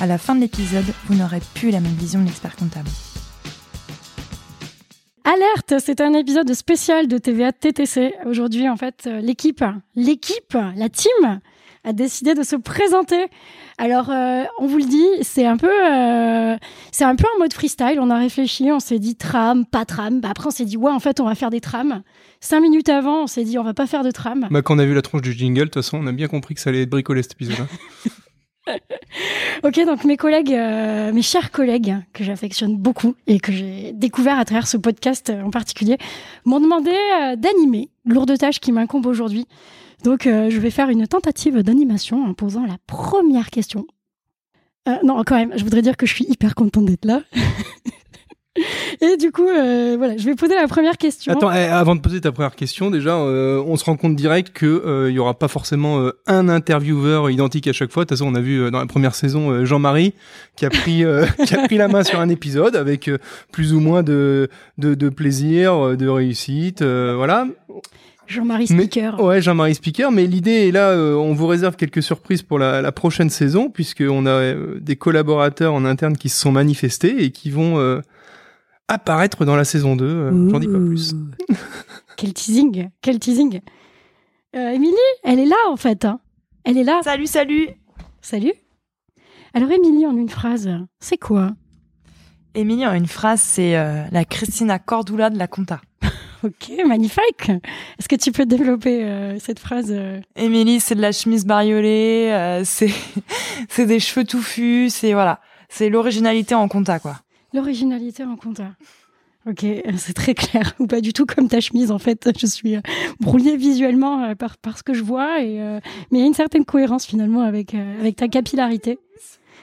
[0.00, 2.88] à la fin de l'épisode, vous n'aurez plus la même vision de l'expert comptable.
[5.24, 8.14] Alerte, c'est un épisode spécial de TVA TTC.
[8.26, 9.64] Aujourd'hui, en fait, euh, l'équipe,
[9.96, 11.40] l'équipe, la team
[11.82, 13.26] a décidé de se présenter.
[13.78, 16.56] Alors, euh, on vous le dit, c'est un peu, euh,
[16.92, 17.98] c'est un peu en mode freestyle.
[18.00, 20.20] On a réfléchi, on s'est dit tram, pas tram.
[20.20, 22.02] Bah, après, on s'est dit ouais, en fait, on va faire des trams.
[22.40, 24.46] Cinq minutes avant, on s'est dit on va pas faire de tram.
[24.50, 26.28] Bah, quand on a vu la tronche du jingle, de toute façon, on a bien
[26.28, 27.56] compris que ça allait être bricolé cet épisode.
[29.64, 34.38] Ok, donc mes collègues, euh, mes chers collègues que j'affectionne beaucoup et que j'ai découvert
[34.38, 35.98] à travers ce podcast en particulier,
[36.44, 39.46] m'ont demandé euh, d'animer lourde tâche qui m'incombe aujourd'hui.
[40.04, 43.86] Donc, euh, je vais faire une tentative d'animation en posant la première question.
[44.88, 47.22] Euh, non, quand même, je voudrais dire que je suis hyper contente d'être là.
[49.00, 51.32] et du coup, euh, voilà, je vais poser la première question.
[51.32, 54.52] Attends, eh, avant de poser ta première question, déjà, euh, on se rend compte direct
[54.52, 58.04] que euh, il y aura pas forcément euh, un intervieweur identique à chaque fois.
[58.04, 60.14] De toute façon, on a vu euh, dans la première saison euh, Jean-Marie
[60.56, 63.18] qui a pris euh, qui a pris la main sur un épisode avec euh,
[63.52, 67.46] plus ou moins de de, de plaisir, euh, de réussite, euh, voilà.
[68.28, 69.22] Jean-Marie Mais- Speaker.
[69.22, 72.82] Ouais, Jean-Marie Speaker, mais l'idée est là, euh, on vous réserve quelques surprises pour la,
[72.82, 77.30] la prochaine saison, puisqu'on a euh, des collaborateurs en interne qui se sont manifestés et
[77.30, 78.00] qui vont euh,
[78.88, 80.04] apparaître dans la saison 2.
[80.04, 81.14] euh, J'en dis pas plus.
[82.16, 83.60] Quel teasing, quel teasing.
[84.54, 86.06] Euh, Émilie, elle est là en fait.
[86.06, 86.18] hein.
[86.64, 87.00] Elle est là.
[87.04, 87.68] Salut, salut
[88.22, 88.54] Salut.
[89.52, 91.50] Alors Émilie, en une phrase, c'est quoi?
[92.54, 95.80] Émilie, en une phrase, c'est euh, la Christina Cordula de la compta.
[96.44, 97.48] Ok, magnifique.
[97.98, 99.92] Est-ce que tu peux développer euh, cette phrase
[100.36, 102.90] Émilie, c'est de la chemise bariolée, euh, c'est
[103.68, 105.40] c'est des cheveux touffus, c'est voilà,
[105.70, 107.16] c'est l'originalité en compta quoi.
[107.52, 108.72] L'originalité en compta.
[109.48, 109.64] Ok,
[109.96, 110.74] c'est très clair.
[110.78, 112.30] Ou pas du tout comme ta chemise en fait.
[112.38, 112.80] Je suis euh,
[113.20, 115.40] brouillée visuellement euh, par, par ce que je vois.
[115.42, 115.80] Et, euh,
[116.10, 118.98] mais il y a une certaine cohérence finalement avec, euh, avec ta capillarité.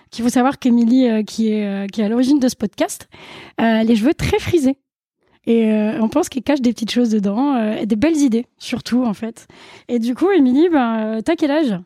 [0.10, 3.10] Qu'il faut savoir qu'Émilie, euh, qui, est, qui est à l'origine de ce podcast,
[3.60, 4.78] euh, les cheveux très frisés.
[5.46, 8.46] Et euh, on pense qu'elle cache des petites choses dedans, euh, et des belles idées
[8.60, 9.48] surtout en fait.
[9.90, 11.80] Et du coup, Émilie, ben, t'as quel âge?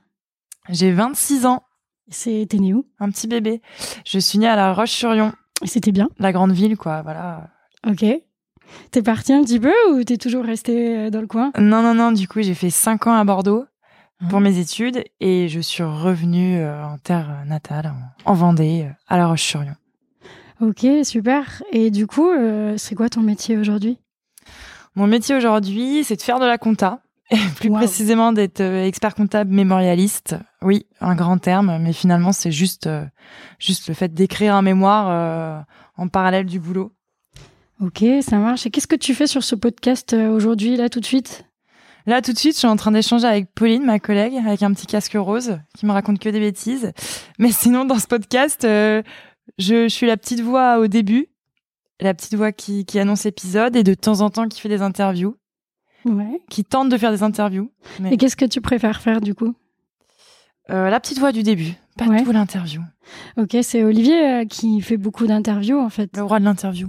[0.69, 1.63] J'ai 26 ans,
[2.09, 2.85] C'est T'es née où?
[2.99, 3.61] Un petit bébé.
[4.05, 5.31] Je suis née à La Roche-sur-Yon,
[5.65, 6.09] C'était bien.
[6.19, 7.49] la grande ville quoi, voilà.
[7.87, 8.05] Ok.
[8.91, 11.51] T'es partie un petit peu ou t'es toujours restée euh, dans le coin?
[11.57, 13.65] Non non non, du coup, j'ai fait 5 ans à Bordeaux
[14.29, 14.41] pour Ah.
[14.41, 17.93] mes études et je suis revenue euh, en terre natale
[18.25, 19.75] en, en Vendée euh, à La Roche-sur-Yon.
[20.59, 21.61] Ok, super.
[21.71, 22.29] Et du coup,
[22.77, 23.99] c'est quoi ton métier aujourd'hui?
[24.95, 26.99] Mon métier aujourd'hui, c'est de faire de la compta.
[27.29, 27.75] Et plus Wow.
[27.77, 30.35] précisément d'être expert comptable mémorialiste.
[30.63, 33.05] Oui, un grand terme, mais finalement c'est juste euh,
[33.59, 35.61] juste le fait d'écrire un mémoire euh,
[35.97, 36.91] en parallèle du boulot.
[37.79, 38.65] Ok, ça marche.
[38.65, 41.45] Et qu'est-ce que tu fais sur ce podcast euh, aujourd'hui, là, tout de suite?
[42.07, 44.73] Là tout de suite, je suis en train d'échanger avec Pauline, ma collègue, avec un
[44.73, 46.91] petit casque rose qui me raconte que des bêtises.
[47.37, 49.03] Mais sinon dans ce podcast, euh,
[49.59, 51.27] je, je suis la petite voix au début,
[51.99, 54.81] la petite voix qui, qui annonce l'épisode et de temps en temps qui fait des
[54.81, 55.35] interviews,
[56.05, 56.41] Ouais.
[56.49, 57.69] qui tente de faire des interviews.
[57.99, 59.53] Mais- Et qu'est-ce que tu préfères faire, du coup?
[60.69, 62.23] Euh, la petite voix du début, pas Ouais.
[62.23, 62.81] tout l'interview.
[63.37, 66.15] Ok, c'est Olivier euh, qui fait beaucoup d'interviews, en fait.
[66.17, 66.87] Le roi de l'interview.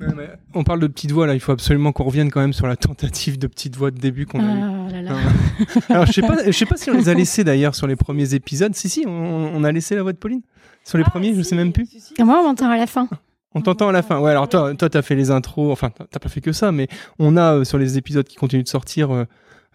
[0.00, 2.54] Ouais, mais on parle de petite voix là, il faut absolument qu'on revienne quand même
[2.54, 4.60] sur la tentative de petite voix de début qu'on a eue.
[4.62, 5.12] Ah là là.
[5.90, 7.96] Alors je sais pas, je sais pas si on les a laissés d'ailleurs sur les
[7.96, 8.74] premiers épisodes.
[8.74, 9.10] Si si, on,
[9.54, 10.40] on a laissé la voix de Pauline
[10.84, 11.86] sur les premiers, je sais même plus.
[12.18, 13.08] Et moi, on m'entend à la fin.
[13.54, 14.18] On t'entend à la fin.
[14.20, 15.70] Ouais, alors toi, toi, t'as fait les intros.
[15.70, 16.88] Enfin, t'as- t'as pas fait que ça, mais
[17.18, 19.24] on a euh, sur les épisodes qui continuent de sortir euh,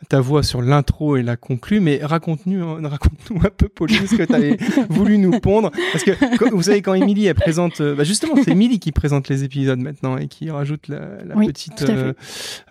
[0.10, 1.80] ta voix sur l'intro et la conclue.
[1.80, 4.58] Mais raconte-nous, euh, raconte-nous un peu, Pauline, ce que t'avais
[4.90, 5.72] voulu nous pondre.
[5.92, 8.92] Parce que quand- vous savez, quand Émilie elle présente, euh, bah justement, c'est Émilie qui
[8.92, 12.14] présente les épisodes maintenant et qui rajoute la, la Oui, petite, euh,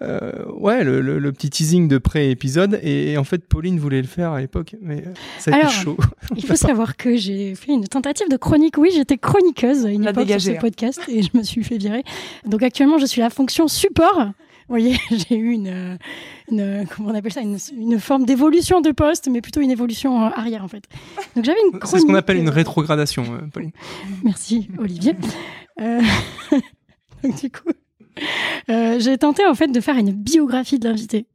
[0.02, 2.78] euh, ouais, le, le- le petit teasing de pré-épisode.
[2.82, 5.04] Et, et en fait, Pauline voulait le faire à l'époque, mais
[5.38, 5.96] ça a Alors, été chaud.
[6.37, 8.78] Il faut savoir que j'ai fait une tentative de chronique.
[8.78, 10.60] Oui, j'étais chroniqueuse à une époque dégagé, sur ce hein.
[10.60, 12.02] podcast et je me suis fait virer.
[12.46, 14.28] Donc actuellement, je suis la fonction support.
[14.69, 15.96] Vous voyez, j'ai eu une, euh,
[16.50, 20.22] une, comment on appelle ça, une, une forme d'évolution de poste, mais plutôt une évolution
[20.25, 20.84] euh, arrière en fait.
[21.37, 21.78] Donc j'avais une.
[21.84, 23.72] C'est ce qu'on appelle une euh, rétrogradation, euh, Pauline.
[24.22, 25.14] Merci Olivier.
[25.81, 26.00] Euh,
[27.22, 27.70] donc du coup,
[28.70, 31.26] euh, j'ai tenté en fait de faire une biographie de l'invité.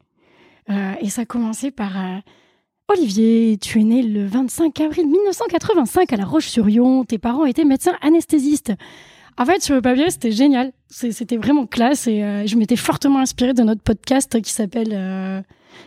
[0.69, 2.17] Euh, et ça a commencé par euh,
[2.87, 7.05] Olivier, tu es né le 25 avril 1985 à La Roche-sur-Yon.
[7.05, 8.73] Tes parents étaient médecins anesthésistes.
[9.39, 10.71] En fait, sur le papier, c'était génial.
[10.89, 15.39] C'était vraiment classe et euh, je m'étais fortement inspirée de notre podcast qui s'appelle euh,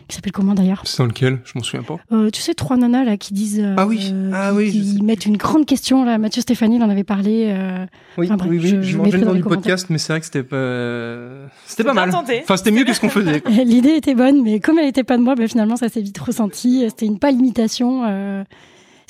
[0.07, 0.81] qui s'appelle comment d'ailleurs?
[0.85, 1.39] C'est dans lequel?
[1.45, 1.97] Je m'en souviens pas.
[2.11, 4.11] Euh, Tu sais, trois nanas là qui disent euh, Ah oui.
[4.33, 6.17] Ah oui, je qui mettent une grande question là.
[6.17, 7.47] Mathieu Stéphanie il en avait parlé.
[7.49, 7.85] euh,
[8.17, 8.67] Oui, Enfin, bref, oui, oui.
[8.69, 9.03] je- Je, dans
[9.33, 11.47] les du podcast, mais c'est vrai que c'était pas.
[11.67, 12.09] C'était pas mal.
[12.09, 12.39] tenté.
[12.43, 13.43] Enfin, c'était mieux que ce qu'on faisait.
[13.65, 16.17] L'idée était bonne, mais comme elle était pas de moi, ben, finalement ça s'est vite
[16.17, 16.83] ressenti.
[16.87, 18.03] C'était une pâle imitation.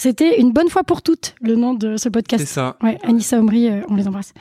[0.03, 2.45] C'était une bonne fois pour toutes le nom de ce C'est podcast.
[2.45, 2.75] ça.
[2.83, 4.33] Ouais, Anissa Omri, euh, on les embrasse.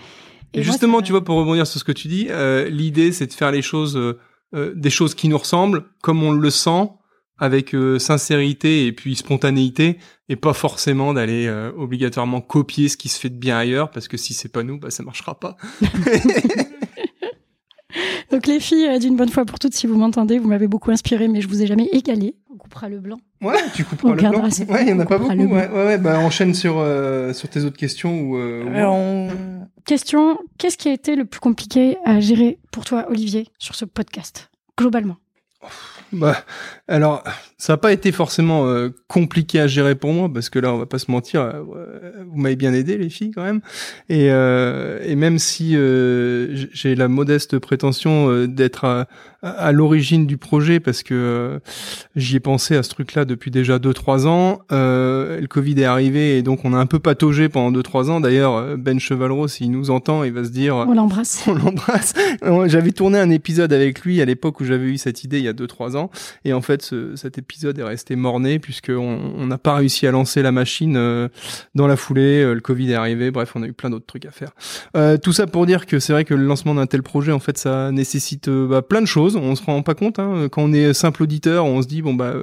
[0.54, 3.32] Et, justement, tu vois, pour rebondir sur ce que tu dis, euh, l'idée, c'est de
[3.32, 4.18] faire les choses, euh,
[4.56, 6.90] euh, des choses qui nous ressemblent, comme on le sent,
[7.38, 9.98] avec euh, sincérité et puis spontanéité,
[10.28, 14.08] et pas forcément d'aller euh, obligatoirement copier ce qui se fait de bien ailleurs, parce
[14.08, 15.56] que si c'est pas nous, bah ça marchera pas.
[18.32, 20.90] Donc les filles, euh, d'une bonne fois pour toutes, si vous m'entendez, vous m'avez beaucoup
[20.90, 22.34] inspiré, mais je vous ai jamais égalé.
[22.52, 23.18] On coupera le blanc.
[23.42, 24.30] Ouais, tu couperas On le blanc.
[24.30, 25.32] gardera ces- Ouais, il y en a pas beaucoup.
[25.34, 28.36] Ouais, ouais, ouais, bah enchaîne sur euh, sur tes autres questions ou.
[28.38, 29.28] euh, Euh, on-
[29.84, 33.84] Question, qu'est-ce qui a été le plus compliqué à gérer pour toi, Olivier, sur ce
[33.84, 34.48] podcast,
[34.78, 35.16] globalement?
[36.12, 36.36] Bah,
[36.88, 37.24] alors,
[37.56, 40.78] ça n'a pas été forcément euh, compliqué à gérer pour moi, parce que là, on
[40.78, 41.62] va pas se mentir, euh,
[42.30, 43.60] vous m'avez bien aidé, les filles, quand même.
[44.10, 49.06] Et, euh, et même si euh, j'ai la modeste prétention euh, d'être à,
[49.42, 51.58] à- à l'origine du projet, parce que euh,
[52.14, 56.36] j'y ai pensé à ce truc-là depuis déjà 2-3 ans, euh, le Covid est arrivé,
[56.36, 58.20] et donc on a un peu pataugé pendant 2-3 ans.
[58.20, 60.76] D'ailleurs, Ben Chevalreau, s'il nous entend, il va se dire...
[60.76, 61.44] On l'embrasse.
[61.46, 62.12] on l'embrasse.
[62.66, 65.48] J'avais tourné un épisode avec lui à l'époque où j'avais eu cette idée il y
[65.48, 66.01] a 2-3 ans.
[66.44, 70.10] Et en fait, ce- cet épisode est resté morné puisqu'on on n'a pas réussi à
[70.10, 71.28] lancer la machine euh,
[71.74, 72.42] dans la foulée.
[72.42, 73.30] euh, Le Covid est arrivé.
[73.30, 74.52] Bref, on a eu plein d'autres trucs à faire.
[74.96, 77.38] Euh, tout ça pour dire que c'est vrai que le lancement d'un tel projet, en
[77.40, 79.36] fait, ça nécessite bah, plein de choses.
[79.36, 80.18] On se rend pas compte.
[80.18, 80.48] Hein.
[80.50, 82.34] Quand on est simple auditeur, on se dit, bon, bah...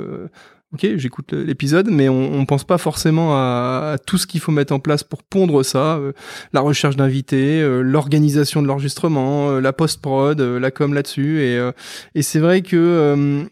[0.73, 4.27] euh, Ok, j'écoute le- l'épisode, mais on, on pense pas forcément à, à tout ce
[4.27, 5.95] qu'il faut mettre en place pour pondre ça.
[5.97, 6.11] euh,
[6.53, 11.41] la recherche d'invités, euh, l'organisation de l'enregistrement, euh, la post-prod, euh, la com là-dessus.
[11.41, 11.71] Et, euh,
[12.15, 13.43] et c'est vrai que euh,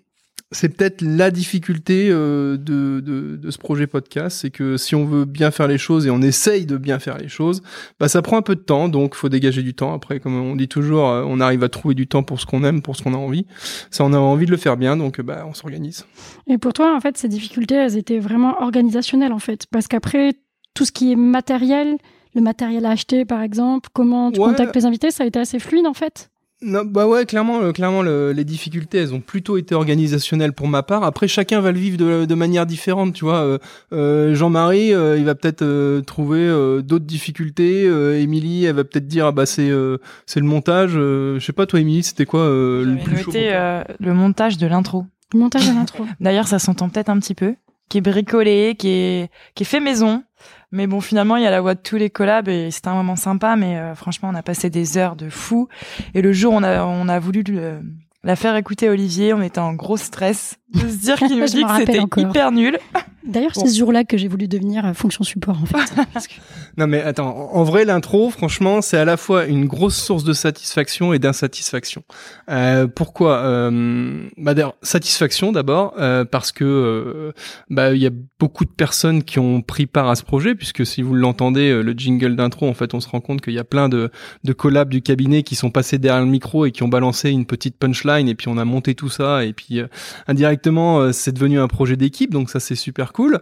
[0.51, 5.03] c'est peut-être la difficulté euh, de, de, de ce projet podcast, c'est que si on
[5.05, 7.61] veut bien faire les choses et on essaye de bien faire les choses,
[7.99, 9.93] bah ça prend un peu de temps, donc faut dégager du temps.
[9.93, 12.63] Après, comme on dit toujours, euh, on arrive à trouver du temps pour ce qu'on
[12.63, 13.45] aime, pour ce qu'on a envie.
[13.91, 16.05] Ça, on a envie de le faire bien, donc euh, bah on s'organise.
[16.47, 19.65] Et pour toi, en fait, ces difficultés, elles étaient vraiment organisationnelles, en fait.
[19.69, 20.33] Parce qu'après,
[20.73, 21.97] tout ce qui est matériel,
[22.35, 24.47] le matériel à acheter, par exemple, comment tu Ouais.
[24.49, 26.29] contactes les invités, ça a été assez fluide, en fait.
[26.63, 30.67] Non, bah ouais, clairement, euh, clairement, le- les difficultés, elles ont plutôt été organisationnelles pour
[30.67, 31.03] ma part.
[31.03, 33.41] Après, chacun va le vivre de, de manière différente, tu vois.
[33.43, 33.57] Euh,
[33.93, 37.85] euh, Jean-Marie, euh, il va peut-être euh, trouver euh, d'autres difficultés.
[37.85, 40.93] Euh, Émilie, elle va peut-être dire, ah bah c'est euh, c'est le montage.
[40.95, 44.57] Euh, je sais pas, toi, Émilie, c'était quoi euh, le plus noté euh, le montage
[44.57, 45.05] de l'intro.
[45.33, 46.05] Le montage de l'intro.
[46.19, 47.53] D'ailleurs, ça s'entend peut-être un petit peu,
[47.87, 50.23] qui est bricolé, qui est, qui est fait maison.
[50.71, 52.95] Mais bon, finalement, il y a la voix de tous les collabs et c'était un
[52.95, 53.55] moment sympa.
[53.55, 55.67] Mais euh, franchement, on a passé des heures de fou.
[56.13, 57.79] Et le jour, où on a, on a voulu le-
[58.23, 59.33] la faire écouter Olivier.
[59.33, 61.99] On était en gros stress de se dire qu'il nous dit que c'était
[62.29, 62.79] hyper nul.
[63.27, 65.93] D'ailleurs, c'est ce jour-là que j'ai voulu devenir euh, fonction support, en fait.
[66.13, 66.33] Parce que-
[66.77, 70.33] Non mais attends, en vrai l'intro, franchement, c'est à la fois une grosse source de
[70.33, 72.03] satisfaction et d'insatisfaction.
[72.49, 77.31] Euh, pourquoi euh, bah d'ailleurs, satisfaction d'abord euh, parce que euh,
[77.69, 80.85] bah il y a beaucoup de personnes qui ont pris part à ce projet puisque
[80.85, 83.59] si vous l'entendez euh, le jingle d'intro, en fait, on se rend compte qu'il y
[83.59, 84.09] a plein de
[84.43, 87.45] de collabs du cabinet qui sont passés derrière le micro et qui ont balancé une
[87.45, 89.87] petite punchline et puis on a monté tout ça et puis euh,
[90.27, 93.39] indirectement c'est devenu un projet d'équipe donc ça c'est super cool.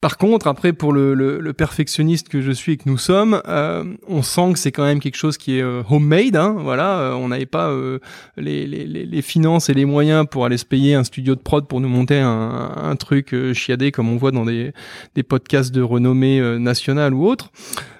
[0.00, 3.42] Par contre, après, pour le, le, le perfectionniste que je suis et que nous sommes,
[3.46, 6.36] euh, on sent que c'est quand même quelque chose qui est euh, homemade.
[6.36, 7.98] Hein, voilà, euh, on n'avait pas euh,
[8.38, 11.40] les, les, les, les finances et les moyens pour aller se payer un studio de
[11.40, 14.72] prod pour nous monter un, un truc chiadé comme on voit dans des,
[15.14, 17.50] des podcasts de renommée nationale ou autre.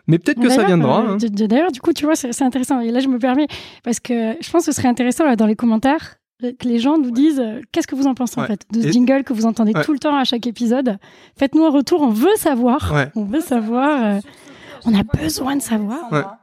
[0.07, 1.05] Mais peut-être que ça D'ailleurs, viendra.
[1.07, 1.19] hein.
[1.21, 2.81] D'ailleurs, du coup, tu vois, c'est intéressant.
[2.81, 3.47] Et là, je me permets,
[3.85, 6.99] parce que je pense que ce serait intéressant là, dans les commentaires que les gens
[6.99, 9.33] nous disent euh, qu'est-ce que vous en pensez en fait de ce Et- jingle que
[9.33, 9.85] vous entendez Ouais.
[9.85, 10.99] tout le temps à chaque épisode?
[11.37, 12.93] Faites-nous un retour, on veut savoir.
[12.95, 13.09] Ouais.
[13.17, 14.05] On veut savoir.
[14.17, 14.21] euh,
[14.85, 16.39] on a besoin de savoir.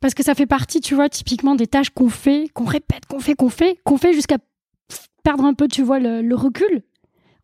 [0.00, 3.20] Parce que ça fait partie, tu vois, typiquement des tâches qu'on fait, qu'on répète, qu'on
[3.20, 4.38] fait, qu'on fait, qu'on fait jusqu'à
[5.22, 6.82] perdre un peu, tu vois, le, le recul.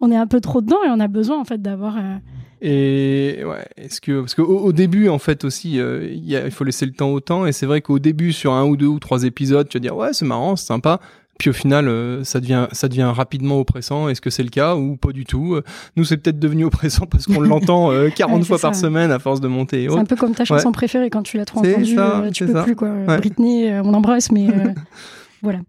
[0.00, 1.96] On est un peu trop dedans et on a besoin en fait d'avoir.
[1.98, 2.16] euh,
[2.60, 6.44] Et ouais, est-ce que parce qu'au au début en fait aussi, euh, il y a-
[6.44, 7.46] il faut laisser le temps au temps.
[7.46, 9.96] Et c'est vrai qu'au début sur un ou deux ou trois épisodes, tu vas dire
[9.96, 11.00] ouais c'est marrant, c'est sympa.
[11.38, 14.09] Puis au final, euh, ça devient ça devient rapidement oppressant.
[14.09, 15.62] Est-ce que c'est le cas ou pas du tout Euh,
[15.97, 19.18] Nous c'est peut-être devenu oppressant parce qu'on l'entend euh, 40 Ouais, fois par semaine à
[19.21, 19.85] force de monter.
[19.85, 22.45] et C'est un peu comme ta chanson préférée quand tu l'as trop entendue, euh, tu
[22.47, 22.62] peux ça.
[22.64, 22.88] plus quoi.
[22.90, 23.16] Ouais.
[23.18, 24.73] Britney, euh, on l'embrasse, mais euh,
[25.42, 25.61] voilà.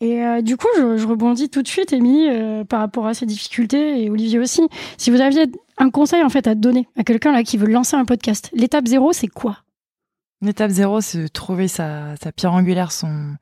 [0.00, 3.14] Et euh, du coup, je, je rebondis tout de suite, Émilie, euh, par rapport à
[3.14, 4.62] ces difficultés et Olivier aussi.
[4.98, 5.46] Si vous aviez
[5.78, 8.86] un conseil en fait à donner à quelqu'un là qui veut lancer un podcast, l'étape
[8.88, 9.58] zéro, c'est quoi?
[10.42, 13.36] L'étape zéro, c'est de trouver sa, sa pierre angulaire, son,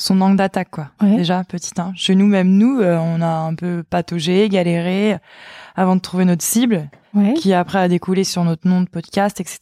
[0.00, 0.88] son angle d'attaque, quoi.
[1.02, 1.16] Ouais.
[1.16, 1.92] Déjà, petit 1.
[1.94, 5.16] Chez nous, même nous, euh, on a un peu pataugé, galéré
[5.76, 7.34] avant de trouver notre cible, Ouais.
[7.34, 9.58] qui après a découlé sur notre nom de podcast, etc.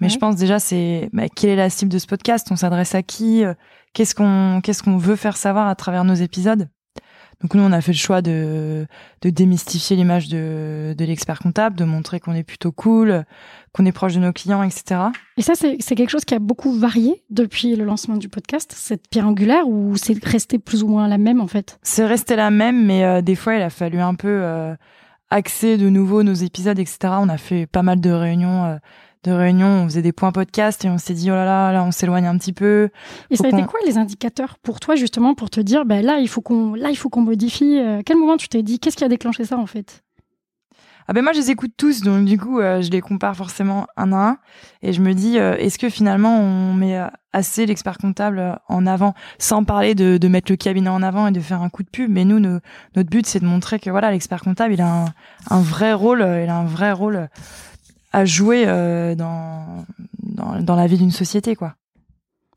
[0.00, 0.08] Mais Ouais.
[0.12, 2.46] je pense déjà, c'est bah, quelle est la cible de ce podcast?
[2.50, 3.44] On s'adresse à qui?
[3.44, 3.54] Euh,
[3.94, 6.68] Qu'est-ce qu'on qu'est-ce qu'on veut faire savoir à travers nos épisodes?
[7.44, 8.86] Donc nous, on a fait le choix de,
[9.20, 13.26] de démystifier l'image de, de l'expert comptable, de montrer qu'on est plutôt cool,
[13.74, 15.02] qu'on est proche de nos clients, etc.
[15.36, 19.10] Et ça, c'est quelque chose qui a beaucoup varié depuis le lancement du podcast, cette
[19.10, 21.78] pierre angulaire, ou c'est resté plus ou moins la même en fait?
[21.82, 24.74] C'est resté la même, mais euh, des fois, il a fallu un peu euh,
[25.28, 26.96] axer de nouveau nos épisodes, etc.
[27.18, 28.76] On a fait pas mal de réunions, euh,
[29.24, 29.66] de réunions.
[29.66, 32.26] On faisait des points podcast et on s'est dit oh là là, là, on s'éloigne
[32.26, 32.90] un petit peu.
[33.30, 36.18] Et ça a été quoi les indicateurs pour toi justement pour te dire ben là
[36.18, 38.96] il faut qu'on là il faut qu'on modifie euh, Quel moment tu t'es dit qu'est-ce
[38.96, 40.02] qui a déclenché ça en fait?
[41.06, 43.86] Ah ben moi, je les écoute tous, donc du coup, euh, je les compare forcément
[43.98, 44.38] un à un,
[44.80, 46.98] et je me dis euh, est-ce que finalement on met
[47.34, 51.30] assez l'expert comptable en avant, sans parler de, de mettre le cabinet en avant et
[51.30, 52.10] de faire un coup de pub.
[52.10, 52.60] Mais nous, nos-
[52.96, 55.04] notre but, c'est de montrer que voilà, l'expert comptable, il a un,
[55.50, 57.28] un vrai rôle, il a un vrai rôle
[58.14, 59.84] à jouer euh, dans,
[60.22, 61.74] dans dans la vie d'une société, quoi.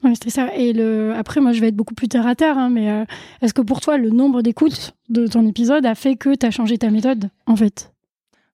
[0.04, 0.50] Ouais, c'était ça.
[0.56, 3.04] Et le après moi je vais être beaucoup plus terre à terre, hein, mais euh,
[3.42, 6.52] est-ce que pour toi le nombre d'écoutes de ton épisode a fait que tu as
[6.52, 7.92] changé ta méthode en fait?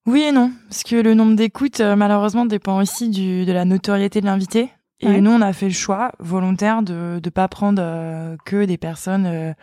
[0.05, 3.63] Oui et non, parce que le nombre d'écoutes, euh, malheureusement, dépend aussi du, de la
[3.65, 4.69] notoriété de l'invité.
[4.99, 5.21] Et Ouais.
[5.21, 9.25] nous, on a fait le choix volontaire de ne pas prendre euh, que des personnes,
[9.25, 9.53] euh,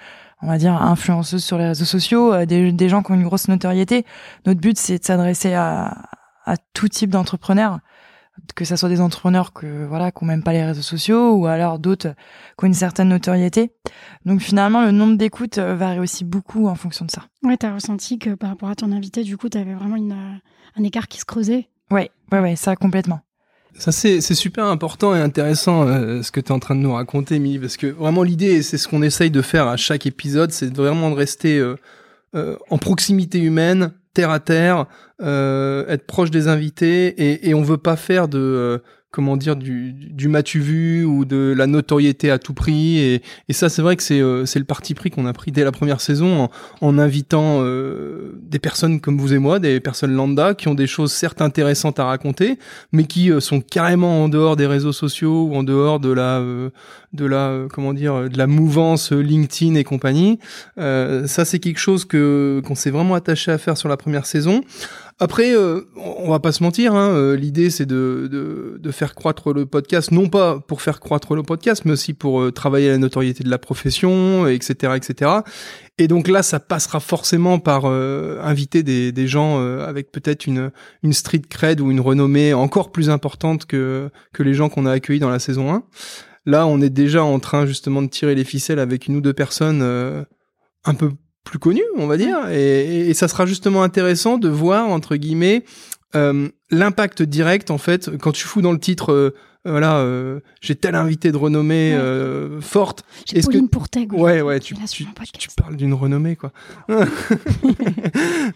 [0.43, 3.23] on va dire, influenceuses sur les réseaux sociaux, euh, des, des gens qui ont une
[3.25, 4.05] grosse notoriété.
[4.47, 6.09] Notre but, c'est de s'adresser à,
[6.45, 7.81] à tout type d'entrepreneurs,
[8.55, 11.47] que ça soit des entrepreneurs que voilà, qui n'ont même pas les réseaux sociaux, ou
[11.47, 12.15] alors d'autres
[12.59, 13.73] qui ont une certaine notoriété.
[14.25, 17.23] Donc finalement, le nombre d'écoutes euh, varie aussi beaucoup en fonction de ça.
[17.43, 19.97] Ouais, tu as ressenti que par rapport à ton invité du coup tu avais vraiment
[19.97, 20.39] une, euh,
[20.77, 21.69] un écart qui se creusait?
[21.91, 23.21] Ouais, ouais, ouais, ça complètement.
[23.77, 26.81] Ça, c'est c'est super important et intéressant euh, ce que tu es en train de
[26.81, 30.07] nous raconter, Émilie, parce que vraiment l'idée, c'est ce qu'on essaye de faire à chaque
[30.07, 31.77] épisode, c'est vraiment de rester euh,
[32.35, 33.93] euh, en proximité humaine,
[34.29, 34.85] à terre,
[35.23, 38.83] euh, être proche des invités, et, et on veut pas faire de...
[39.11, 43.53] comment dire du, du m'as-tu vu ou de la notoriété à tout prix et, et
[43.53, 46.01] ça c'est vrai que c'est euh, le parti pris qu'on a pris dès la première
[46.01, 46.51] saison en,
[46.81, 50.87] en invitant euh, des personnes comme vous et moi des personnes lambda qui ont des
[50.87, 52.59] choses certes intéressantes à raconter
[52.93, 56.39] mais qui euh, sont carrément en dehors des réseaux sociaux ou en dehors de la
[56.39, 56.71] euh,
[57.13, 60.39] de la euh, comment dire de la mouvance LinkedIn et compagnie.
[60.77, 64.63] Ça c'est quelque chose que qu'on s'est vraiment attaché à faire sur la première saison.
[65.21, 69.15] Après, euh, on va pas se mentir, hein, euh, l'idée c'est de, de, de faire
[69.15, 72.89] croître le podcast, non pas pour faire croître le podcast, mais aussi pour euh, travailler
[72.89, 75.31] la notoriété de la profession, etc., etc.
[76.01, 80.47] Et donc là, ça passera forcément par euh, inviter des, des gens euh, avec peut-être
[80.47, 80.71] une,
[81.03, 84.93] une street cred ou une renommée encore plus importante que, que les gens qu'on a
[84.93, 85.85] accueillis dans la saison 1.
[86.47, 89.35] Là, on est déjà en train justement de tirer les ficelles avec une ou deux
[89.35, 90.25] personnes euh,
[90.85, 91.11] un peu
[91.45, 92.49] plus connues, on va dire.
[92.51, 95.65] Et ça sera justement intéressant de voir, entre guillemets,
[96.15, 99.13] euh, l'impact direct, en fait, quand tu fous dans le titre...
[99.13, 99.35] euh,
[99.67, 102.01] voilà, euh, j'ai tel invité de renommée Ouais.
[102.01, 103.05] euh, forte.
[103.27, 104.11] J'ai que- Pauline Pourteg.
[104.15, 106.51] Ouais, ouais, tu, tu, parles d'une renommée, quoi.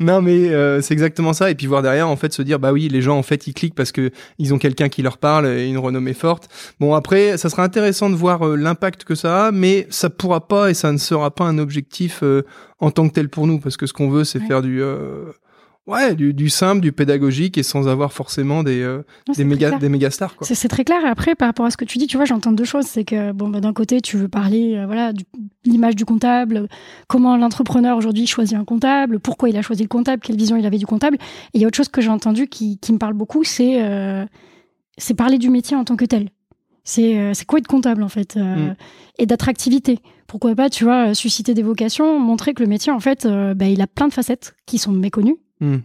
[0.01, 1.51] non, mais euh, c'est exactement ça.
[1.51, 3.55] Et puis voir derrière, en fait, se dire, bah oui, les gens, en fait, ils
[3.55, 6.49] cliquent parce que ils ont quelqu'un qui leur parle et une renommée forte.
[6.81, 10.47] Bon, après, ça sera intéressant de voir euh, l'impact que ça a, mais ça pourra
[10.49, 12.43] pas et ça ne sera pas un objectif euh,
[12.79, 14.47] en tant que tel pour nous, parce que ce qu'on veut, c'est Ouais.
[14.47, 15.25] faire du, euh,
[15.87, 19.79] ouais, du, du simple, du pédagogique et sans avoir forcément des, euh, Non, des méga,
[19.79, 20.35] des méga stars.
[20.43, 21.05] C'est très clair.
[21.05, 22.87] Et Après, par rapport à ce que tu dis, tu vois, j'entends deux choses.
[22.87, 25.23] C'est que, bon, bah, d'un côté, tu veux parler, euh, voilà, de
[25.65, 26.69] l'image du comptable,
[27.09, 30.67] comment l'entrepreneur aujourd'hui choisit un comptable, pourquoi il a choisi le comptable, quelle vision il
[30.67, 31.17] avait du comptable.
[31.53, 33.83] Et il y a autre chose que j'ai entendu qui, qui me parle beaucoup, c'est
[33.83, 34.25] euh,
[34.97, 36.29] c'est parler du métier en tant que tel.
[36.85, 38.77] C'est euh, c'est quoi être comptable, en fait, euh, Mm.
[39.19, 39.99] et d'attractivité.
[40.27, 43.67] Pourquoi pas, tu vois, susciter des vocations, montrer que le métier, en fait, euh, bah,
[43.67, 45.37] il a plein de facettes qui sont méconnues.
[45.65, 45.79] Mm.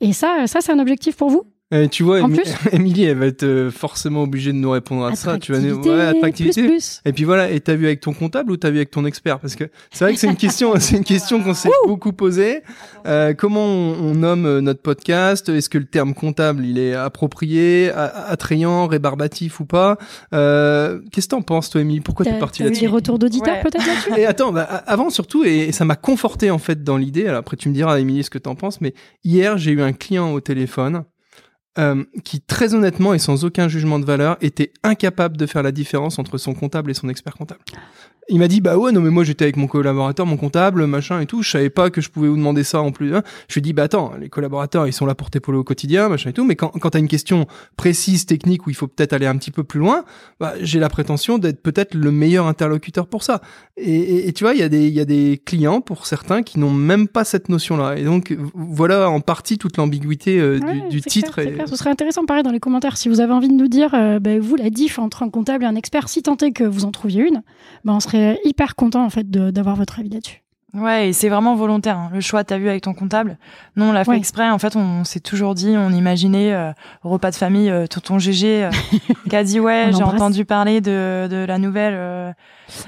[0.00, 1.44] Et ça, ça c'est un objectif pour vous?
[1.82, 2.20] Et tu vois,
[2.72, 5.38] Émilie, elle va être euh, forcément obligée de nous répondre à ça.
[5.38, 5.76] Tu vas nous...
[5.82, 6.62] Ouais, attractivité.
[6.62, 7.00] plus, plus.
[7.04, 9.40] Et puis voilà, et t'as vu avec ton comptable ou t'as vu avec ton expert?
[9.40, 12.62] Parce que c'est vrai que c'est une question, c'est une question qu'on s'est beaucoup posée.
[13.06, 15.48] Euh, comment on, on nomme euh, notre podcast?
[15.48, 19.98] Est-ce que le terme comptable il est approprié, attrayant, rébarbatif ou pas?
[20.32, 22.00] Euh, Qu'est-ce que t'en penses, toi, Émilie?
[22.00, 22.82] Pourquoi t'es partie là-dessus?
[22.82, 23.62] des retours d'auditeurs Ouais.
[23.62, 24.12] peut-être là-dessus?
[24.20, 27.26] Et attends, bah, a- avant surtout, et ça m'a conforté en fait dans l'idée.
[27.26, 28.80] Alors après, tu me diras, Émilie, ce que t'en penses.
[28.80, 31.04] Mais hier, j'ai eu un client au téléphone
[31.78, 35.72] euh, qui très honnêtement et sans aucun jugement de valeur était incapable de faire la
[35.72, 37.60] différence entre son comptable et son expert comptable.
[38.30, 41.20] Il m'a dit bah ouais non mais moi j'étais avec mon collaborateur, mon comptable, machin
[41.20, 43.10] et tout, je savais pas que je pouvais vous demander ça en plus.
[43.10, 46.08] Je lui ai dit bah attends, les collaborateurs ils sont là pour t'épauler au quotidien,
[46.08, 49.12] machin et tout, mais quand quand t'as une question précise, technique où il faut peut-être
[49.12, 50.06] aller un petit peu plus loin,
[50.40, 53.42] bah j'ai la prétention d'être peut-être le meilleur interlocuteur pour ça.
[53.76, 56.06] Et, et, et tu vois il y a des il y a des clients pour
[56.06, 57.98] certains qui n'ont même pas cette notion là.
[57.98, 61.42] Et donc voilà en partie toute l'ambiguïté euh, Ouais, du, du titre.
[61.42, 63.54] clair, c'est et- Ce serait intéressant, pareil, dans les commentaires, si vous avez envie de
[63.54, 63.90] nous dire,
[64.20, 66.84] ben, vous, la diff entre un comptable et un expert, si tant est que vous
[66.84, 67.42] en trouviez une,
[67.84, 70.43] ben, on serait hyper content en fait d'avoir votre avis là-dessus.
[70.74, 71.96] Ouais, et c'est vraiment volontaire.
[71.96, 72.10] hein.
[72.12, 73.38] Le choix, t'as vu avec ton comptable.
[73.76, 74.16] Nous, on l'a fait Ouais.
[74.18, 74.50] exprès.
[74.50, 78.64] En fait, on s'est toujours dit, on imaginait euh, repas de famille, euh, tonton GG
[78.64, 78.70] euh,
[79.30, 82.32] qui a dit ouais, j'ai entendu parler de, de la nouvelle, euh,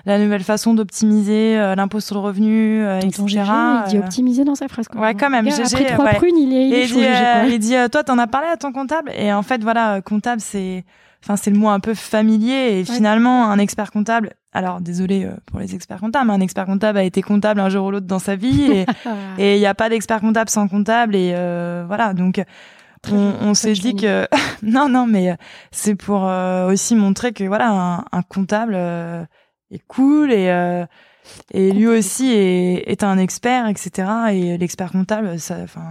[0.04, 3.42] la nouvelle façon d'optimiser euh, l'impôt sur le revenu, euh, Tonton etc.
[3.44, 3.52] GG,
[3.86, 4.88] il dit optimiser dans sa phrase.
[4.88, 5.00] Quoi.
[5.00, 6.14] Ouais, quand même, GG, Après trois ouais.
[6.16, 8.48] prunes, il est, il Et est chaud, dit, euh, il dit toi, t'en as parlé
[8.48, 9.12] à ton comptable?
[9.16, 10.84] Et en fait, voilà, comptable, c'est,
[11.24, 12.80] enfin, c'est le mot un peu familier.
[12.80, 14.32] Et finalement, un expert comptable.
[14.56, 17.68] Alors, désolé euh, pour les experts comptables, mais un expert comptable a été comptable un
[17.68, 18.84] jour ou l'autre dans sa vie.
[19.38, 21.14] Et il n'y a pas d'expert comptable sans comptable.
[21.14, 22.42] Et euh, voilà, donc
[23.12, 24.26] on, s'est dit que
[24.62, 25.34] non, non, mais euh,
[25.72, 29.24] c'est pour euh, aussi montrer que voilà, un, un comptable euh,
[29.70, 30.86] est cool et euh,
[31.50, 34.08] et lui aussi est, est un expert, etc.
[34.32, 35.90] Et l'expert comptable, ça, enfin,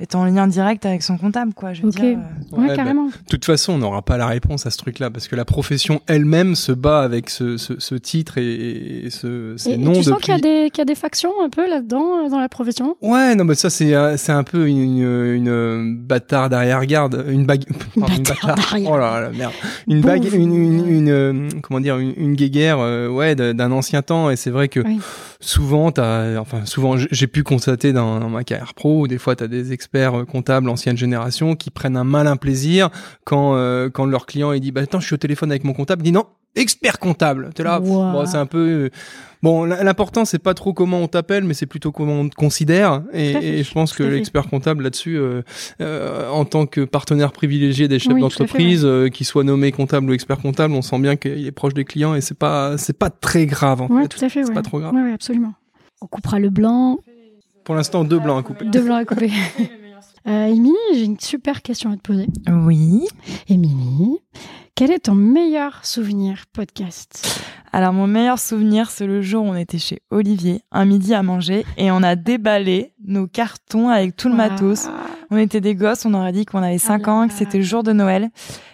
[0.00, 1.72] est en lien direct avec son comptable, quoi.
[1.74, 1.94] Je veux Ok.
[2.00, 2.18] dire.
[2.18, 2.56] euh.
[2.56, 3.06] Ouais, Ouais, carrément.
[3.06, 6.00] De toute façon, on n'aura pas la réponse à ce truc-là parce que la profession
[6.06, 9.92] elle-même se bat avec ce, ce, ce titre et, et ce, ces Et, et noms
[9.92, 10.24] tu sens depuis.
[10.24, 12.48] qu'il y, a des- qu'il y a des factions un peu là-dedans, euh, dans la
[12.48, 12.96] profession?
[13.02, 15.06] Ouais, non, mais ça c'est euh, c'est un peu une, une,
[15.46, 17.64] une bâtarde arrière-garde, une bague,
[17.98, 18.90] pardon, une arrière.
[18.90, 19.52] Oh là là, merde,
[19.86, 24.30] une bague, une, une, une, comment dire, une, une guéguerre, euh, ouais, d'un ancien temps.
[24.30, 24.98] Et c'est vrai que Oui.
[25.40, 30.20] Souvent, enfin souvent, j'ai pu constater dans, ma carrière pro, des fois t'as des experts
[30.20, 32.90] euh, comptables ancienne génération qui prennent un malin plaisir
[33.24, 35.72] quand euh, quand leur client il dit bah attends, je suis au téléphone avec mon
[35.72, 36.26] comptable, il dit non.
[36.56, 37.80] Expert comptable, t'es là.
[37.80, 38.12] Wow.
[38.12, 38.90] bon, c'est un peu euh,
[39.40, 39.64] bon.
[39.64, 43.02] L'important c'est pas trop comment on t'appelle, mais c'est plutôt comment on te considère.
[43.12, 45.42] Et, je pense que l'expert comptable là-dessus, euh,
[45.80, 50.10] euh, en tant que partenaire privilégié des chefs Oui, d'entreprise, euh, qu'il soit nommé comptable
[50.10, 52.98] ou expert comptable, on sent bien qu'il est proche des clients et c'est pas c'est
[52.98, 54.08] pas très grave en Ouais, fait.
[54.08, 54.42] tout à fait.
[54.42, 54.54] C'est ouais.
[54.54, 54.92] pas trop grave.
[54.92, 55.54] Ouais, ouais, absolument.
[56.02, 56.98] On coupera le blanc,
[57.64, 58.64] Pour l'instant, deux blancs à couper.
[58.64, 59.30] deux blancs à couper.
[60.28, 62.26] Euh, Émilie, j'ai une super question à te poser.
[62.46, 63.06] Oui.
[63.48, 64.18] Émilie,
[64.80, 67.42] quel est ton meilleur souvenir podcast?
[67.72, 71.22] Alors mon meilleur souvenir, c'est le jour où on était chez Olivier, un midi à
[71.22, 74.88] manger, et on a déballé nos cartons avec tout le matos.
[75.30, 77.64] On était des gosses, on aurait dit qu'on avait 5 Ah ans, que c'était le
[77.64, 78.30] jour de Noël.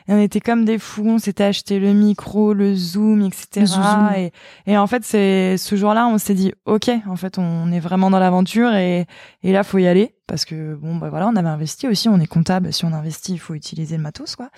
[0.08, 3.66] Et on était comme des fous, on s'était acheté le micro, le zoom, etc.
[3.76, 4.18] Le.
[4.18, 4.32] Et,
[4.66, 8.08] et en fait, c'est ce jour-là, on s'est dit, ok, en fait, on est vraiment
[8.08, 9.06] dans l'aventure et,
[9.42, 12.18] et là, faut y aller parce que bon, bah voilà, on avait investi aussi, on
[12.18, 12.72] est comptable.
[12.72, 14.48] Si on investit, il faut utiliser le matos, quoi.